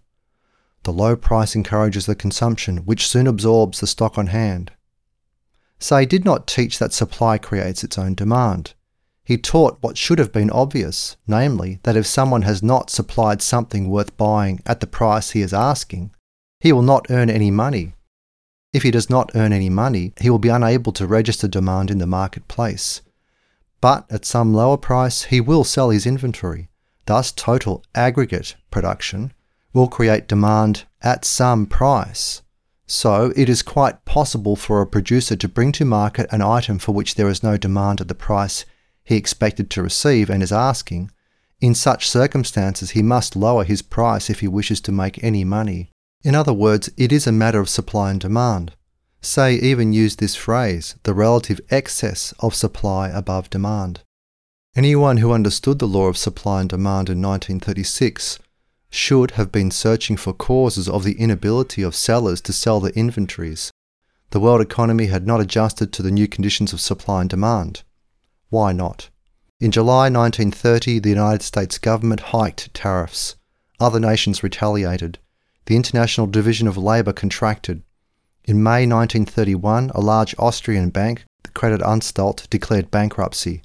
the 0.88 0.92
low 0.92 1.16
price 1.16 1.54
encourages 1.54 2.08
the 2.08 2.16
consumption, 2.16 2.78
which 2.78 3.08
soon 3.08 3.28
absorbs 3.28 3.80
the 3.80 3.86
stock 3.86 4.18
on 4.18 4.28
hand. 4.28 4.72
Say 5.78 6.06
did 6.06 6.26
not 6.26 6.48
teach 6.48 6.80
that 6.80 6.94
supply 6.94 7.38
creates 7.38 7.84
its 7.84 8.00
own 8.00 8.16
demand. 8.16 8.74
He 9.24 9.38
taught 9.38 9.78
what 9.82 9.98
should 10.00 10.18
have 10.18 10.32
been 10.32 10.50
obvious, 10.50 11.18
namely, 11.28 11.80
that 11.84 11.98
if 11.98 12.08
someone 12.08 12.42
has 12.42 12.64
not 12.64 12.90
supplied 12.90 13.44
something 13.44 13.88
worth 13.88 14.18
buying 14.18 14.62
at 14.66 14.80
the 14.80 14.88
price 14.88 15.32
he 15.32 15.42
is 15.42 15.54
asking, 15.54 16.12
he 16.68 16.74
will 16.74 16.82
not 16.82 17.10
earn 17.10 17.30
any 17.30 17.50
money. 17.50 17.94
If 18.74 18.84
he 18.84 18.92
does 18.92 19.10
not 19.10 19.32
earn 19.36 19.54
any 19.54 19.70
money, 19.70 20.12
he 20.20 20.30
will 20.30 20.38
be 20.38 20.50
unable 20.50 20.92
to 20.92 21.08
register 21.08 21.48
demand 21.48 21.90
in 21.90 22.00
the 22.00 22.06
marketplace. 22.06 23.02
But 23.80 24.06
at 24.12 24.26
some 24.26 24.54
lower 24.54 24.76
price, 24.76 25.24
he 25.24 25.40
will 25.40 25.64
sell 25.64 25.92
his 25.92 26.06
inventory. 26.06 26.68
Thus, 27.06 27.32
total 27.32 27.86
aggregate 27.96 28.58
production 28.70 29.32
will 29.72 29.88
create 29.88 30.28
demand 30.28 30.84
at 31.02 31.24
some 31.24 31.68
price. 31.68 32.42
So 32.86 33.32
it 33.38 33.48
is 33.48 33.62
quite 33.62 34.04
possible 34.04 34.58
for 34.58 34.82
a 34.82 34.88
producer 34.88 35.38
to 35.38 35.48
bring 35.48 35.72
to 35.72 35.86
market 35.86 36.28
an 36.34 36.42
item 36.42 36.80
for 36.80 36.92
which 36.92 37.16
there 37.16 37.30
is 37.30 37.42
no 37.42 37.56
demand 37.56 38.02
at 38.02 38.10
the 38.10 38.14
price 38.14 38.66
he 39.06 39.16
expected 39.16 39.70
to 39.70 39.84
receive 39.84 40.30
and 40.30 40.44
is 40.44 40.52
asking. 40.52 41.12
In 41.62 41.74
such 41.74 42.10
circumstances, 42.10 42.90
he 42.90 43.02
must 43.02 43.38
lower 43.38 43.64
his 43.64 43.82
price 43.82 44.30
if 44.30 44.42
he 44.42 44.50
wishes 44.50 44.82
to 44.82 44.92
make 44.92 45.24
any 45.24 45.46
money. 45.46 45.92
In 46.24 46.36
other 46.36 46.54
words, 46.54 46.90
it 46.98 47.12
is 47.12 47.28
a 47.28 47.32
matter 47.32 47.60
of 47.60 47.70
supply 47.70 48.12
and 48.12 48.20
demand. 48.20 48.74
Say 49.22 49.56
even 49.56 49.94
used 49.94 50.20
this 50.20 50.36
phrase, 50.36 50.96
the 51.04 51.14
relative 51.14 51.60
excess 51.70 52.34
of 52.40 52.56
supply 52.56 53.10
above 53.10 53.50
demand. 53.50 54.02
Anyone 54.76 55.18
who 55.18 55.32
understood 55.32 55.80
the 55.80 55.88
law 55.88 56.06
of 56.06 56.18
supply 56.18 56.62
and 56.62 56.70
demand 56.70 57.10
in 57.10 57.22
1936 57.22 58.40
should 58.90 59.32
have 59.32 59.52
been 59.52 59.72
searching 59.72 60.16
for 60.16 60.34
causes 60.34 60.88
of 60.88 61.04
the 61.04 61.20
inability 61.20 61.82
of 61.82 61.96
sellers 61.96 62.42
to 62.42 62.54
sell 62.54 62.80
their 62.80 62.92
inventories. 62.92 63.72
The 64.30 64.40
world 64.40 64.62
economy 64.62 65.08
had 65.08 65.26
not 65.26 65.42
adjusted 65.42 65.92
to 65.94 66.04
the 66.04 66.12
new 66.12 66.28
conditions 66.28 66.74
of 66.74 66.82
supply 66.82 67.22
and 67.22 67.30
demand. 67.30 67.84
Why 68.50 68.72
not? 68.72 69.10
In 69.60 69.72
July 69.72 70.10
1930, 70.10 71.00
the 71.00 71.10
United 71.10 71.42
States 71.42 71.78
government 71.78 72.20
hiked 72.20 72.74
tariffs. 72.74 73.36
Other 73.80 74.00
nations 74.00 74.44
retaliated. 74.44 75.20
The 75.68 75.76
International 75.76 76.28
Division 76.28 76.66
of 76.70 76.78
Labour 76.78 77.12
contracted. 77.12 77.84
In 78.46 78.64
May 78.64 78.88
1931, 78.88 79.92
a 79.94 80.00
large 80.00 80.34
Austrian 80.40 80.92
bank, 80.92 81.26
the 81.44 81.50
Credit 81.50 81.82
Anstalt, 81.82 82.50
declared 82.50 82.90
bankruptcy. 82.90 83.64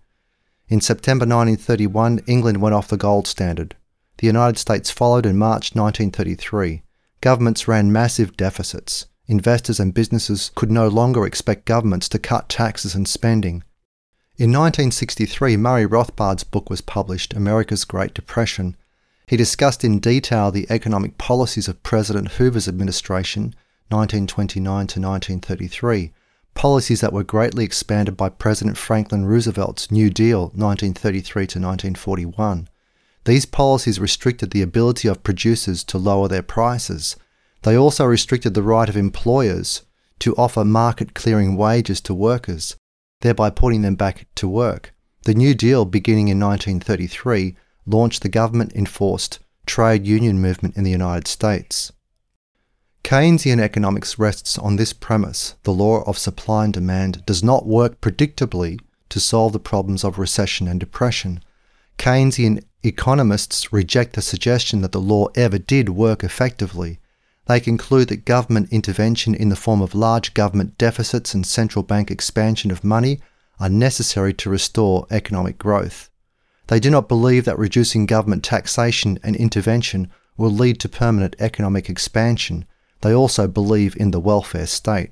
In 0.67 0.81
September 0.81 1.23
1931, 1.23 2.23
England 2.27 2.61
went 2.61 2.75
off 2.75 2.89
the 2.89 2.97
gold 2.97 3.29
standard. 3.29 3.77
The 4.19 4.27
United 4.27 4.59
States 4.59 4.91
followed 4.91 5.27
in 5.27 5.39
March 5.39 5.77
1933. 5.77 6.83
Governments 7.21 7.69
ran 7.69 7.93
massive 7.93 8.37
deficits. 8.37 9.07
Investors 9.29 9.79
and 9.79 9.95
businesses 9.95 10.51
could 10.57 10.73
no 10.73 10.89
longer 10.89 11.25
expect 11.25 11.67
governments 11.67 12.09
to 12.09 12.19
cut 12.19 12.49
taxes 12.49 12.97
and 12.97 13.07
spending. 13.07 13.63
In 14.37 14.51
1963, 14.51 15.57
Murray 15.57 15.87
Rothbard's 15.87 16.43
book 16.43 16.69
was 16.69 16.81
published, 16.81 17.33
America's 17.33 17.85
Great 17.85 18.13
Depression. 18.13 18.77
He 19.33 19.39
discussed 19.39 19.83
in 19.83 19.99
detail 19.99 20.51
the 20.51 20.67
economic 20.69 21.17
policies 21.17 21.67
of 21.67 21.83
President 21.83 22.33
Hoover's 22.33 22.69
administration, 22.69 23.55
1929 23.89 24.63
to 24.63 25.01
1933, 25.01 26.13
policies 26.53 27.01
that 27.01 27.15
were 27.15 27.25
greatly 27.25 27.65
expanded 27.65 28.15
by 28.15 28.29
President 28.29 28.77
Franklin 28.77 29.25
Roosevelt's 29.25 29.91
New 29.91 30.11
Deal, 30.11 30.53
1933 30.55 31.47
to 31.47 31.59
1941. 31.59 32.69
These 33.25 33.47
policies 33.47 33.99
restricted 33.99 34.51
the 34.51 34.61
ability 34.61 35.09
of 35.09 35.23
producers 35.23 35.83
to 35.85 35.97
lower 35.97 36.29
their 36.29 36.43
prices. 36.43 37.17
They 37.63 37.75
also 37.75 38.05
restricted 38.05 38.53
the 38.53 38.63
right 38.63 38.91
of 38.91 38.99
employers 38.99 39.81
to 40.19 40.37
offer 40.37 40.63
market 40.63 41.15
clearing 41.15 41.57
wages 41.57 42.03
to 42.03 42.13
workers, 42.13 42.77
thereby 43.23 43.49
putting 43.49 43.81
them 43.81 43.95
back 43.95 44.27
to 44.35 44.47
work. 44.47 44.93
The 45.23 45.33
New 45.33 45.55
Deal, 45.55 45.87
beginning 45.87 46.29
in 46.29 46.39
1933, 46.39 47.57
launched 47.87 48.23
the 48.23 48.29
government 48.29 48.73
enforced 48.75 49.39
trade 49.67 50.07
union 50.07 50.41
movement 50.41 50.77
in 50.77 50.85
the 50.85 50.91
United 50.91 51.27
States. 51.29 51.93
Keynesian 53.05 53.61
economics 53.61 54.19
rests 54.19 54.57
on 54.59 54.77
this 54.77 54.93
premise 54.93 55.57
the 55.65 55.73
law 55.73 56.03
of 56.05 56.19
supply 56.19 56.65
and 56.65 56.73
demand 56.73 57.25
does 57.27 57.43
not 57.43 57.67
work 57.67 58.01
predictably 58.01 58.79
to 59.09 59.21
solve 59.21 59.53
the 59.53 59.59
problems 59.59 60.05
of 60.05 60.19
recession 60.19 60.69
and 60.69 60.79
depression. 60.79 61.43
Keynesian 61.99 62.63
economists 62.83 63.73
reject 63.73 64.15
the 64.15 64.23
suggestion 64.23 64.81
that 64.81 64.93
the 64.93 65.01
law 65.01 65.27
ever 65.35 65.59
did 65.59 65.91
work 65.91 66.25
effectively. 66.25 67.01
They 67.47 67.61
conclude 67.61 68.09
that 68.09 68.25
government 68.25 68.73
intervention 68.73 69.35
in 69.35 69.49
the 69.49 69.57
form 69.57 69.83
of 69.83 69.95
large 69.95 70.33
government 70.33 70.79
deficits 70.79 71.35
and 71.35 71.45
central 71.45 71.83
bank 71.83 72.11
expansion 72.11 72.71
of 72.71 72.85
money 72.85 73.21
are 73.59 73.69
necessary 73.69 74.33
to 74.35 74.51
restore 74.51 75.07
economic 75.11 75.59
growth. 75.59 76.09
They 76.73 76.81
do 76.81 76.89
not 76.89 77.07
believe 77.07 77.45
that 77.45 77.59
reducing 77.59 78.07
government 78.07 78.43
taxation 78.43 79.19
and 79.23 79.37
intervention 79.37 80.11
will 80.39 80.51
lead 80.51 80.81
to 80.81 80.89
permanent 80.89 81.37
economic 81.39 81.91
expansion. 81.91 82.65
They 83.03 83.13
also 83.13 83.47
believe 83.47 83.95
in 83.95 84.11
the 84.11 84.19
welfare 84.19 84.67
state. 84.67 85.11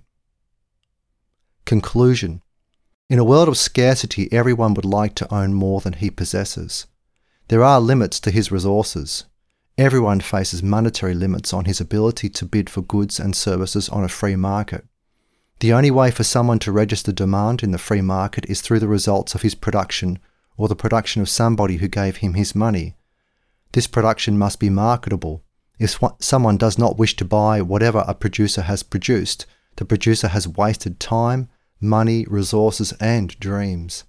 Conclusion 1.66 2.40
In 3.10 3.18
a 3.18 3.24
world 3.24 3.46
of 3.46 3.58
scarcity, 3.58 4.32
everyone 4.32 4.72
would 4.72 4.86
like 4.86 5.14
to 5.16 5.30
own 5.34 5.52
more 5.52 5.82
than 5.82 5.92
he 5.92 6.08
possesses. 6.08 6.86
There 7.48 7.62
are 7.62 7.78
limits 7.78 8.20
to 8.20 8.30
his 8.30 8.50
resources. 8.50 9.26
Everyone 9.76 10.20
faces 10.20 10.62
monetary 10.62 11.12
limits 11.12 11.52
on 11.52 11.66
his 11.66 11.78
ability 11.78 12.30
to 12.30 12.46
bid 12.46 12.70
for 12.70 12.80
goods 12.80 13.20
and 13.20 13.36
services 13.36 13.90
on 13.90 14.02
a 14.02 14.08
free 14.08 14.34
market. 14.34 14.86
The 15.58 15.74
only 15.74 15.90
way 15.90 16.10
for 16.10 16.24
someone 16.24 16.60
to 16.60 16.72
register 16.72 17.12
demand 17.12 17.62
in 17.62 17.72
the 17.72 17.76
free 17.76 18.00
market 18.00 18.46
is 18.48 18.62
through 18.62 18.78
the 18.78 18.88
results 18.88 19.34
of 19.34 19.42
his 19.42 19.54
production 19.54 20.20
or 20.60 20.68
the 20.68 20.76
production 20.76 21.22
of 21.22 21.28
somebody 21.30 21.78
who 21.78 21.88
gave 21.88 22.16
him 22.16 22.34
his 22.34 22.54
money. 22.54 22.94
This 23.72 23.86
production 23.86 24.36
must 24.36 24.60
be 24.60 24.68
marketable. 24.68 25.42
If 25.78 25.98
someone 26.18 26.58
does 26.58 26.76
not 26.76 26.98
wish 26.98 27.16
to 27.16 27.24
buy 27.24 27.62
whatever 27.62 28.04
a 28.06 28.12
producer 28.12 28.60
has 28.60 28.82
produced, 28.82 29.46
the 29.76 29.86
producer 29.86 30.28
has 30.28 30.46
wasted 30.46 31.00
time, 31.00 31.48
money, 31.80 32.26
resources, 32.28 32.92
and 33.00 33.40
dreams. 33.40 34.04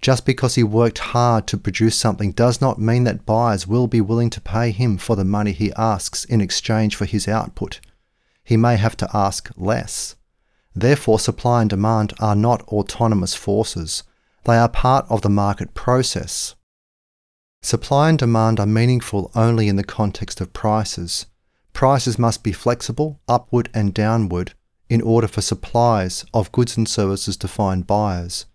Just 0.00 0.24
because 0.24 0.54
he 0.54 0.62
worked 0.62 1.12
hard 1.12 1.46
to 1.48 1.58
produce 1.58 1.98
something 1.98 2.32
does 2.32 2.58
not 2.58 2.80
mean 2.80 3.04
that 3.04 3.26
buyers 3.26 3.66
will 3.66 3.86
be 3.86 4.00
willing 4.00 4.30
to 4.30 4.40
pay 4.40 4.70
him 4.70 4.96
for 4.96 5.14
the 5.14 5.26
money 5.26 5.52
he 5.52 5.74
asks 5.74 6.24
in 6.24 6.40
exchange 6.40 6.96
for 6.96 7.04
his 7.04 7.28
output. 7.28 7.80
He 8.42 8.56
may 8.56 8.76
have 8.76 8.96
to 8.96 9.10
ask 9.12 9.50
less. 9.58 10.16
Therefore, 10.74 11.18
supply 11.18 11.60
and 11.60 11.68
demand 11.68 12.14
are 12.18 12.34
not 12.34 12.62
autonomous 12.68 13.34
forces. 13.34 14.04
They 14.44 14.56
are 14.56 14.68
part 14.68 15.06
of 15.08 15.22
the 15.22 15.28
market 15.28 15.74
process. 15.74 16.56
Supply 17.62 18.08
and 18.08 18.18
demand 18.18 18.58
are 18.58 18.66
meaningful 18.66 19.30
only 19.36 19.68
in 19.68 19.76
the 19.76 19.84
context 19.84 20.40
of 20.40 20.52
prices. 20.52 21.26
Prices 21.72 22.18
must 22.18 22.42
be 22.42 22.52
flexible, 22.52 23.20
upward 23.28 23.68
and 23.72 23.94
downward, 23.94 24.54
in 24.88 25.00
order 25.00 25.28
for 25.28 25.40
supplies 25.40 26.24
of 26.34 26.50
goods 26.50 26.76
and 26.76 26.88
services 26.88 27.36
to 27.36 27.46
find 27.46 27.86
buyers. 27.86 28.46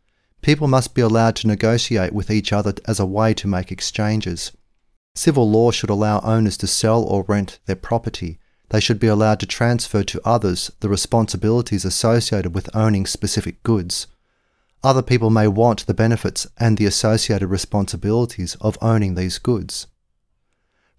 People 0.42 0.68
must 0.68 0.94
be 0.94 1.02
allowed 1.02 1.36
to 1.38 1.48
negotiate 1.48 2.14
with 2.14 2.30
each 2.30 2.52
other 2.52 2.74
as 2.86 3.00
a 3.00 3.06
way 3.06 3.34
to 3.36 3.48
make 3.48 3.72
exchanges. 3.72 4.52
Civil 5.16 5.50
law 5.50 5.72
should 5.72 5.90
allow 5.90 6.20
owners 6.20 6.58
to 6.58 6.68
sell 6.68 7.02
or 7.04 7.24
rent 7.24 7.60
their 7.66 7.76
property. 7.78 8.40
They 8.70 8.82
should 8.82 9.00
be 9.00 9.08
allowed 9.08 9.40
to 9.40 9.46
transfer 9.46 10.04
to 10.04 10.22
others 10.26 10.70
the 10.82 10.90
responsibilities 10.90 11.86
associated 11.86 12.54
with 12.54 12.76
owning 12.76 13.06
specific 13.06 13.64
goods. 13.64 14.08
Other 14.84 15.02
people 15.02 15.30
may 15.30 15.48
want 15.48 15.86
the 15.86 15.94
benefits 15.94 16.48
and 16.58 16.78
the 16.78 16.86
associated 16.86 17.48
responsibilities 17.48 18.56
of 18.62 18.78
owning 18.82 19.16
these 19.16 19.40
goods. 19.40 19.88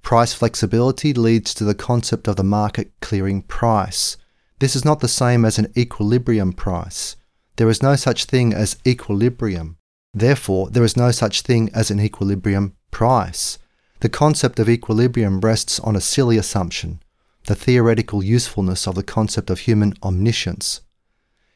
Price 0.03 0.33
flexibility 0.33 1.13
leads 1.13 1.55
to 1.55 1.65
the 1.65 1.75
concept 1.75 2.29
of 2.29 2.37
the 2.37 2.45
market 2.45 2.93
clearing 3.01 3.43
price. 3.43 4.17
This 4.59 4.75
is 4.75 4.85
not 4.85 5.01
the 5.01 5.09
same 5.09 5.45
as 5.45 5.59
an 5.59 5.73
equilibrium 5.77 6.53
price. 6.53 7.17
There 7.57 7.69
is 7.69 7.83
no 7.83 7.95
such 7.97 8.25
thing 8.25 8.53
as 8.53 8.77
equilibrium. 8.87 9.77
Therefore, 10.15 10.71
there 10.71 10.85
is 10.85 10.97
no 10.97 11.11
such 11.11 11.43
thing 11.43 11.71
as 11.75 11.91
an 11.91 12.01
equilibrium 12.01 12.75
price. 12.91 13.59
The 14.01 14.09
concept 14.09 14.59
of 14.59 14.69
equilibrium 14.69 15.41
rests 15.41 15.79
on 15.81 15.97
a 15.97 16.01
silly 16.01 16.39
assumption 16.39 17.01
the 17.47 17.55
theoretical 17.55 18.23
usefulness 18.23 18.87
of 18.87 18.95
the 18.95 19.03
concept 19.03 19.49
of 19.49 19.61
human 19.61 19.95
omniscience. 20.03 20.83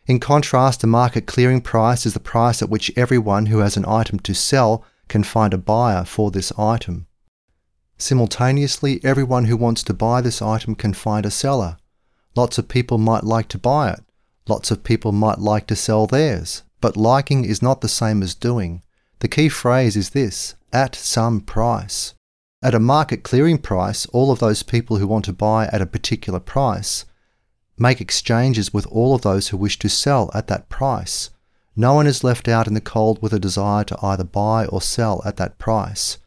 In 0.06 0.18
contrast, 0.18 0.82
a 0.82 0.86
market 0.86 1.26
clearing 1.26 1.60
price 1.60 2.06
is 2.06 2.14
the 2.14 2.20
price 2.20 2.62
at 2.62 2.68
which 2.68 2.92
everyone 2.96 3.46
who 3.46 3.58
has 3.58 3.76
an 3.76 3.84
item 3.86 4.18
to 4.20 4.34
sell 4.34 4.84
can 5.08 5.22
find 5.22 5.54
a 5.54 5.58
buyer 5.58 6.04
for 6.04 6.30
this 6.30 6.52
item. 6.58 7.06
Simultaneously, 7.98 9.00
everyone 9.04 9.44
who 9.44 9.56
wants 9.56 9.82
to 9.84 9.94
buy 9.94 10.20
this 10.20 10.42
item 10.42 10.74
can 10.74 10.92
find 10.92 11.24
a 11.24 11.30
seller. 11.30 11.76
Lots 12.34 12.58
of 12.58 12.68
people 12.68 12.98
might 12.98 13.24
like 13.24 13.48
to 13.48 13.58
buy 13.58 13.90
it, 13.90 14.00
Lots 14.48 14.72
of 14.72 14.82
people 14.82 15.12
might 15.12 15.38
like 15.38 15.66
to 15.68 15.76
sell 15.76 16.06
theirs, 16.06 16.64
but 16.80 16.96
liking 16.96 17.44
is 17.44 17.62
not 17.62 17.80
the 17.80 17.88
same 17.88 18.22
as 18.22 18.34
doing. 18.34 18.82
The 19.20 19.28
key 19.28 19.48
phrase 19.48 19.96
is 19.96 20.10
this 20.10 20.56
at 20.72 20.96
some 20.96 21.40
price. 21.40 22.14
At 22.60 22.74
a 22.74 22.80
market 22.80 23.22
clearing 23.22 23.58
price, 23.58 24.06
all 24.06 24.32
of 24.32 24.40
those 24.40 24.62
people 24.62 24.96
who 24.96 25.06
want 25.06 25.24
to 25.26 25.32
buy 25.32 25.66
at 25.66 25.82
a 25.82 25.86
particular 25.86 26.40
price 26.40 27.04
make 27.78 28.00
exchanges 28.00 28.72
with 28.72 28.86
all 28.86 29.14
of 29.14 29.22
those 29.22 29.48
who 29.48 29.56
wish 29.56 29.78
to 29.78 29.88
sell 29.88 30.30
at 30.34 30.46
that 30.48 30.68
price. 30.68 31.30
No 31.74 31.94
one 31.94 32.06
is 32.06 32.22
left 32.22 32.48
out 32.48 32.66
in 32.66 32.74
the 32.74 32.80
cold 32.80 33.22
with 33.22 33.32
a 33.32 33.38
desire 33.38 33.84
to 33.84 33.98
either 34.02 34.24
buy 34.24 34.66
or 34.66 34.82
sell 34.82 35.22
at 35.24 35.38
that 35.38 35.58
price. 35.58 36.18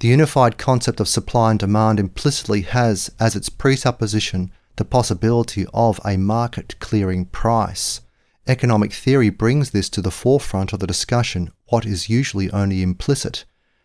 The 0.00 0.08
unified 0.08 0.58
concept 0.58 0.98
of 0.98 1.06
supply 1.06 1.52
and 1.52 1.60
demand 1.60 2.00
implicitly 2.00 2.62
has 2.62 3.10
as 3.20 3.36
its 3.36 3.48
presupposition 3.48 4.50
the 4.76 4.84
possibility 4.84 5.66
of 5.72 6.00
a 6.04 6.16
market 6.16 6.74
clearing 6.80 7.26
price. 7.26 8.00
Economic 8.48 8.92
theory 8.92 9.30
brings 9.30 9.70
this 9.70 9.88
to 9.90 10.02
the 10.02 10.10
forefront 10.10 10.72
of 10.72 10.80
the 10.80 10.86
discussion, 10.88 11.52
what 11.66 11.86
is 11.86 12.08
usually 12.08 12.50
only 12.50 12.82
implicit. 12.82 13.44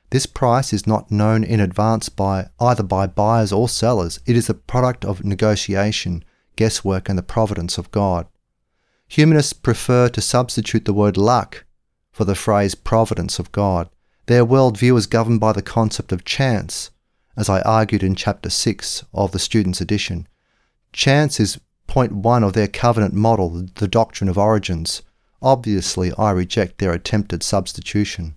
This 0.10 0.25
price 0.25 0.73
is 0.73 0.88
not 0.88 1.12
known 1.12 1.43
in 1.43 1.60
advance 1.60 2.10
by 2.10 2.49
either 2.60 2.81
by 2.81 3.05
buyers 3.05 3.51
or 3.51 3.69
sellers. 3.69 4.19
It 4.25 4.36
is 4.36 4.47
the 4.47 4.55
product 4.55 5.05
of 5.05 5.23
negotiation, 5.23 6.23
guesswork, 6.58 7.08
and 7.08 7.17
the 7.17 7.24
providence 7.24 7.78
of 7.78 7.91
God. 7.91 8.28
Humanists 9.08 9.54
prefer 9.54 10.10
to 10.10 10.20
substitute 10.20 10.84
the 10.84 10.93
word 10.93 11.15
luck 11.15 11.63
for 12.12 12.26
the 12.26 12.36
phrase 12.36 12.76
providence 12.76 13.39
of 13.39 13.52
God. 13.52 13.89
Their 14.26 14.46
worldview 14.46 14.98
is 14.98 15.08
governed 15.08 15.39
by 15.39 15.54
the 15.54 15.62
concept 15.62 16.12
of 16.12 16.26
chance, 16.26 16.91
as 17.38 17.48
I 17.48 17.62
argued 17.62 18.04
in 18.04 18.15
chapter 18.15 18.50
6 18.50 19.06
of 19.13 19.32
the 19.32 19.39
Student's 19.39 19.80
Edition. 19.80 20.28
Chance 20.91 21.39
is 21.39 21.60
point 21.86 22.12
one 22.12 22.43
of 22.43 22.54
their 22.54 22.67
covenant 22.67 23.13
model, 23.13 23.67
the 23.76 23.88
doctrine 23.88 24.30
of 24.30 24.38
origins. 24.38 25.04
Obviously, 25.41 26.12
I 26.17 26.32
reject 26.32 26.80
their 26.80 26.91
attempted 26.91 27.43
substitution. 27.43 28.36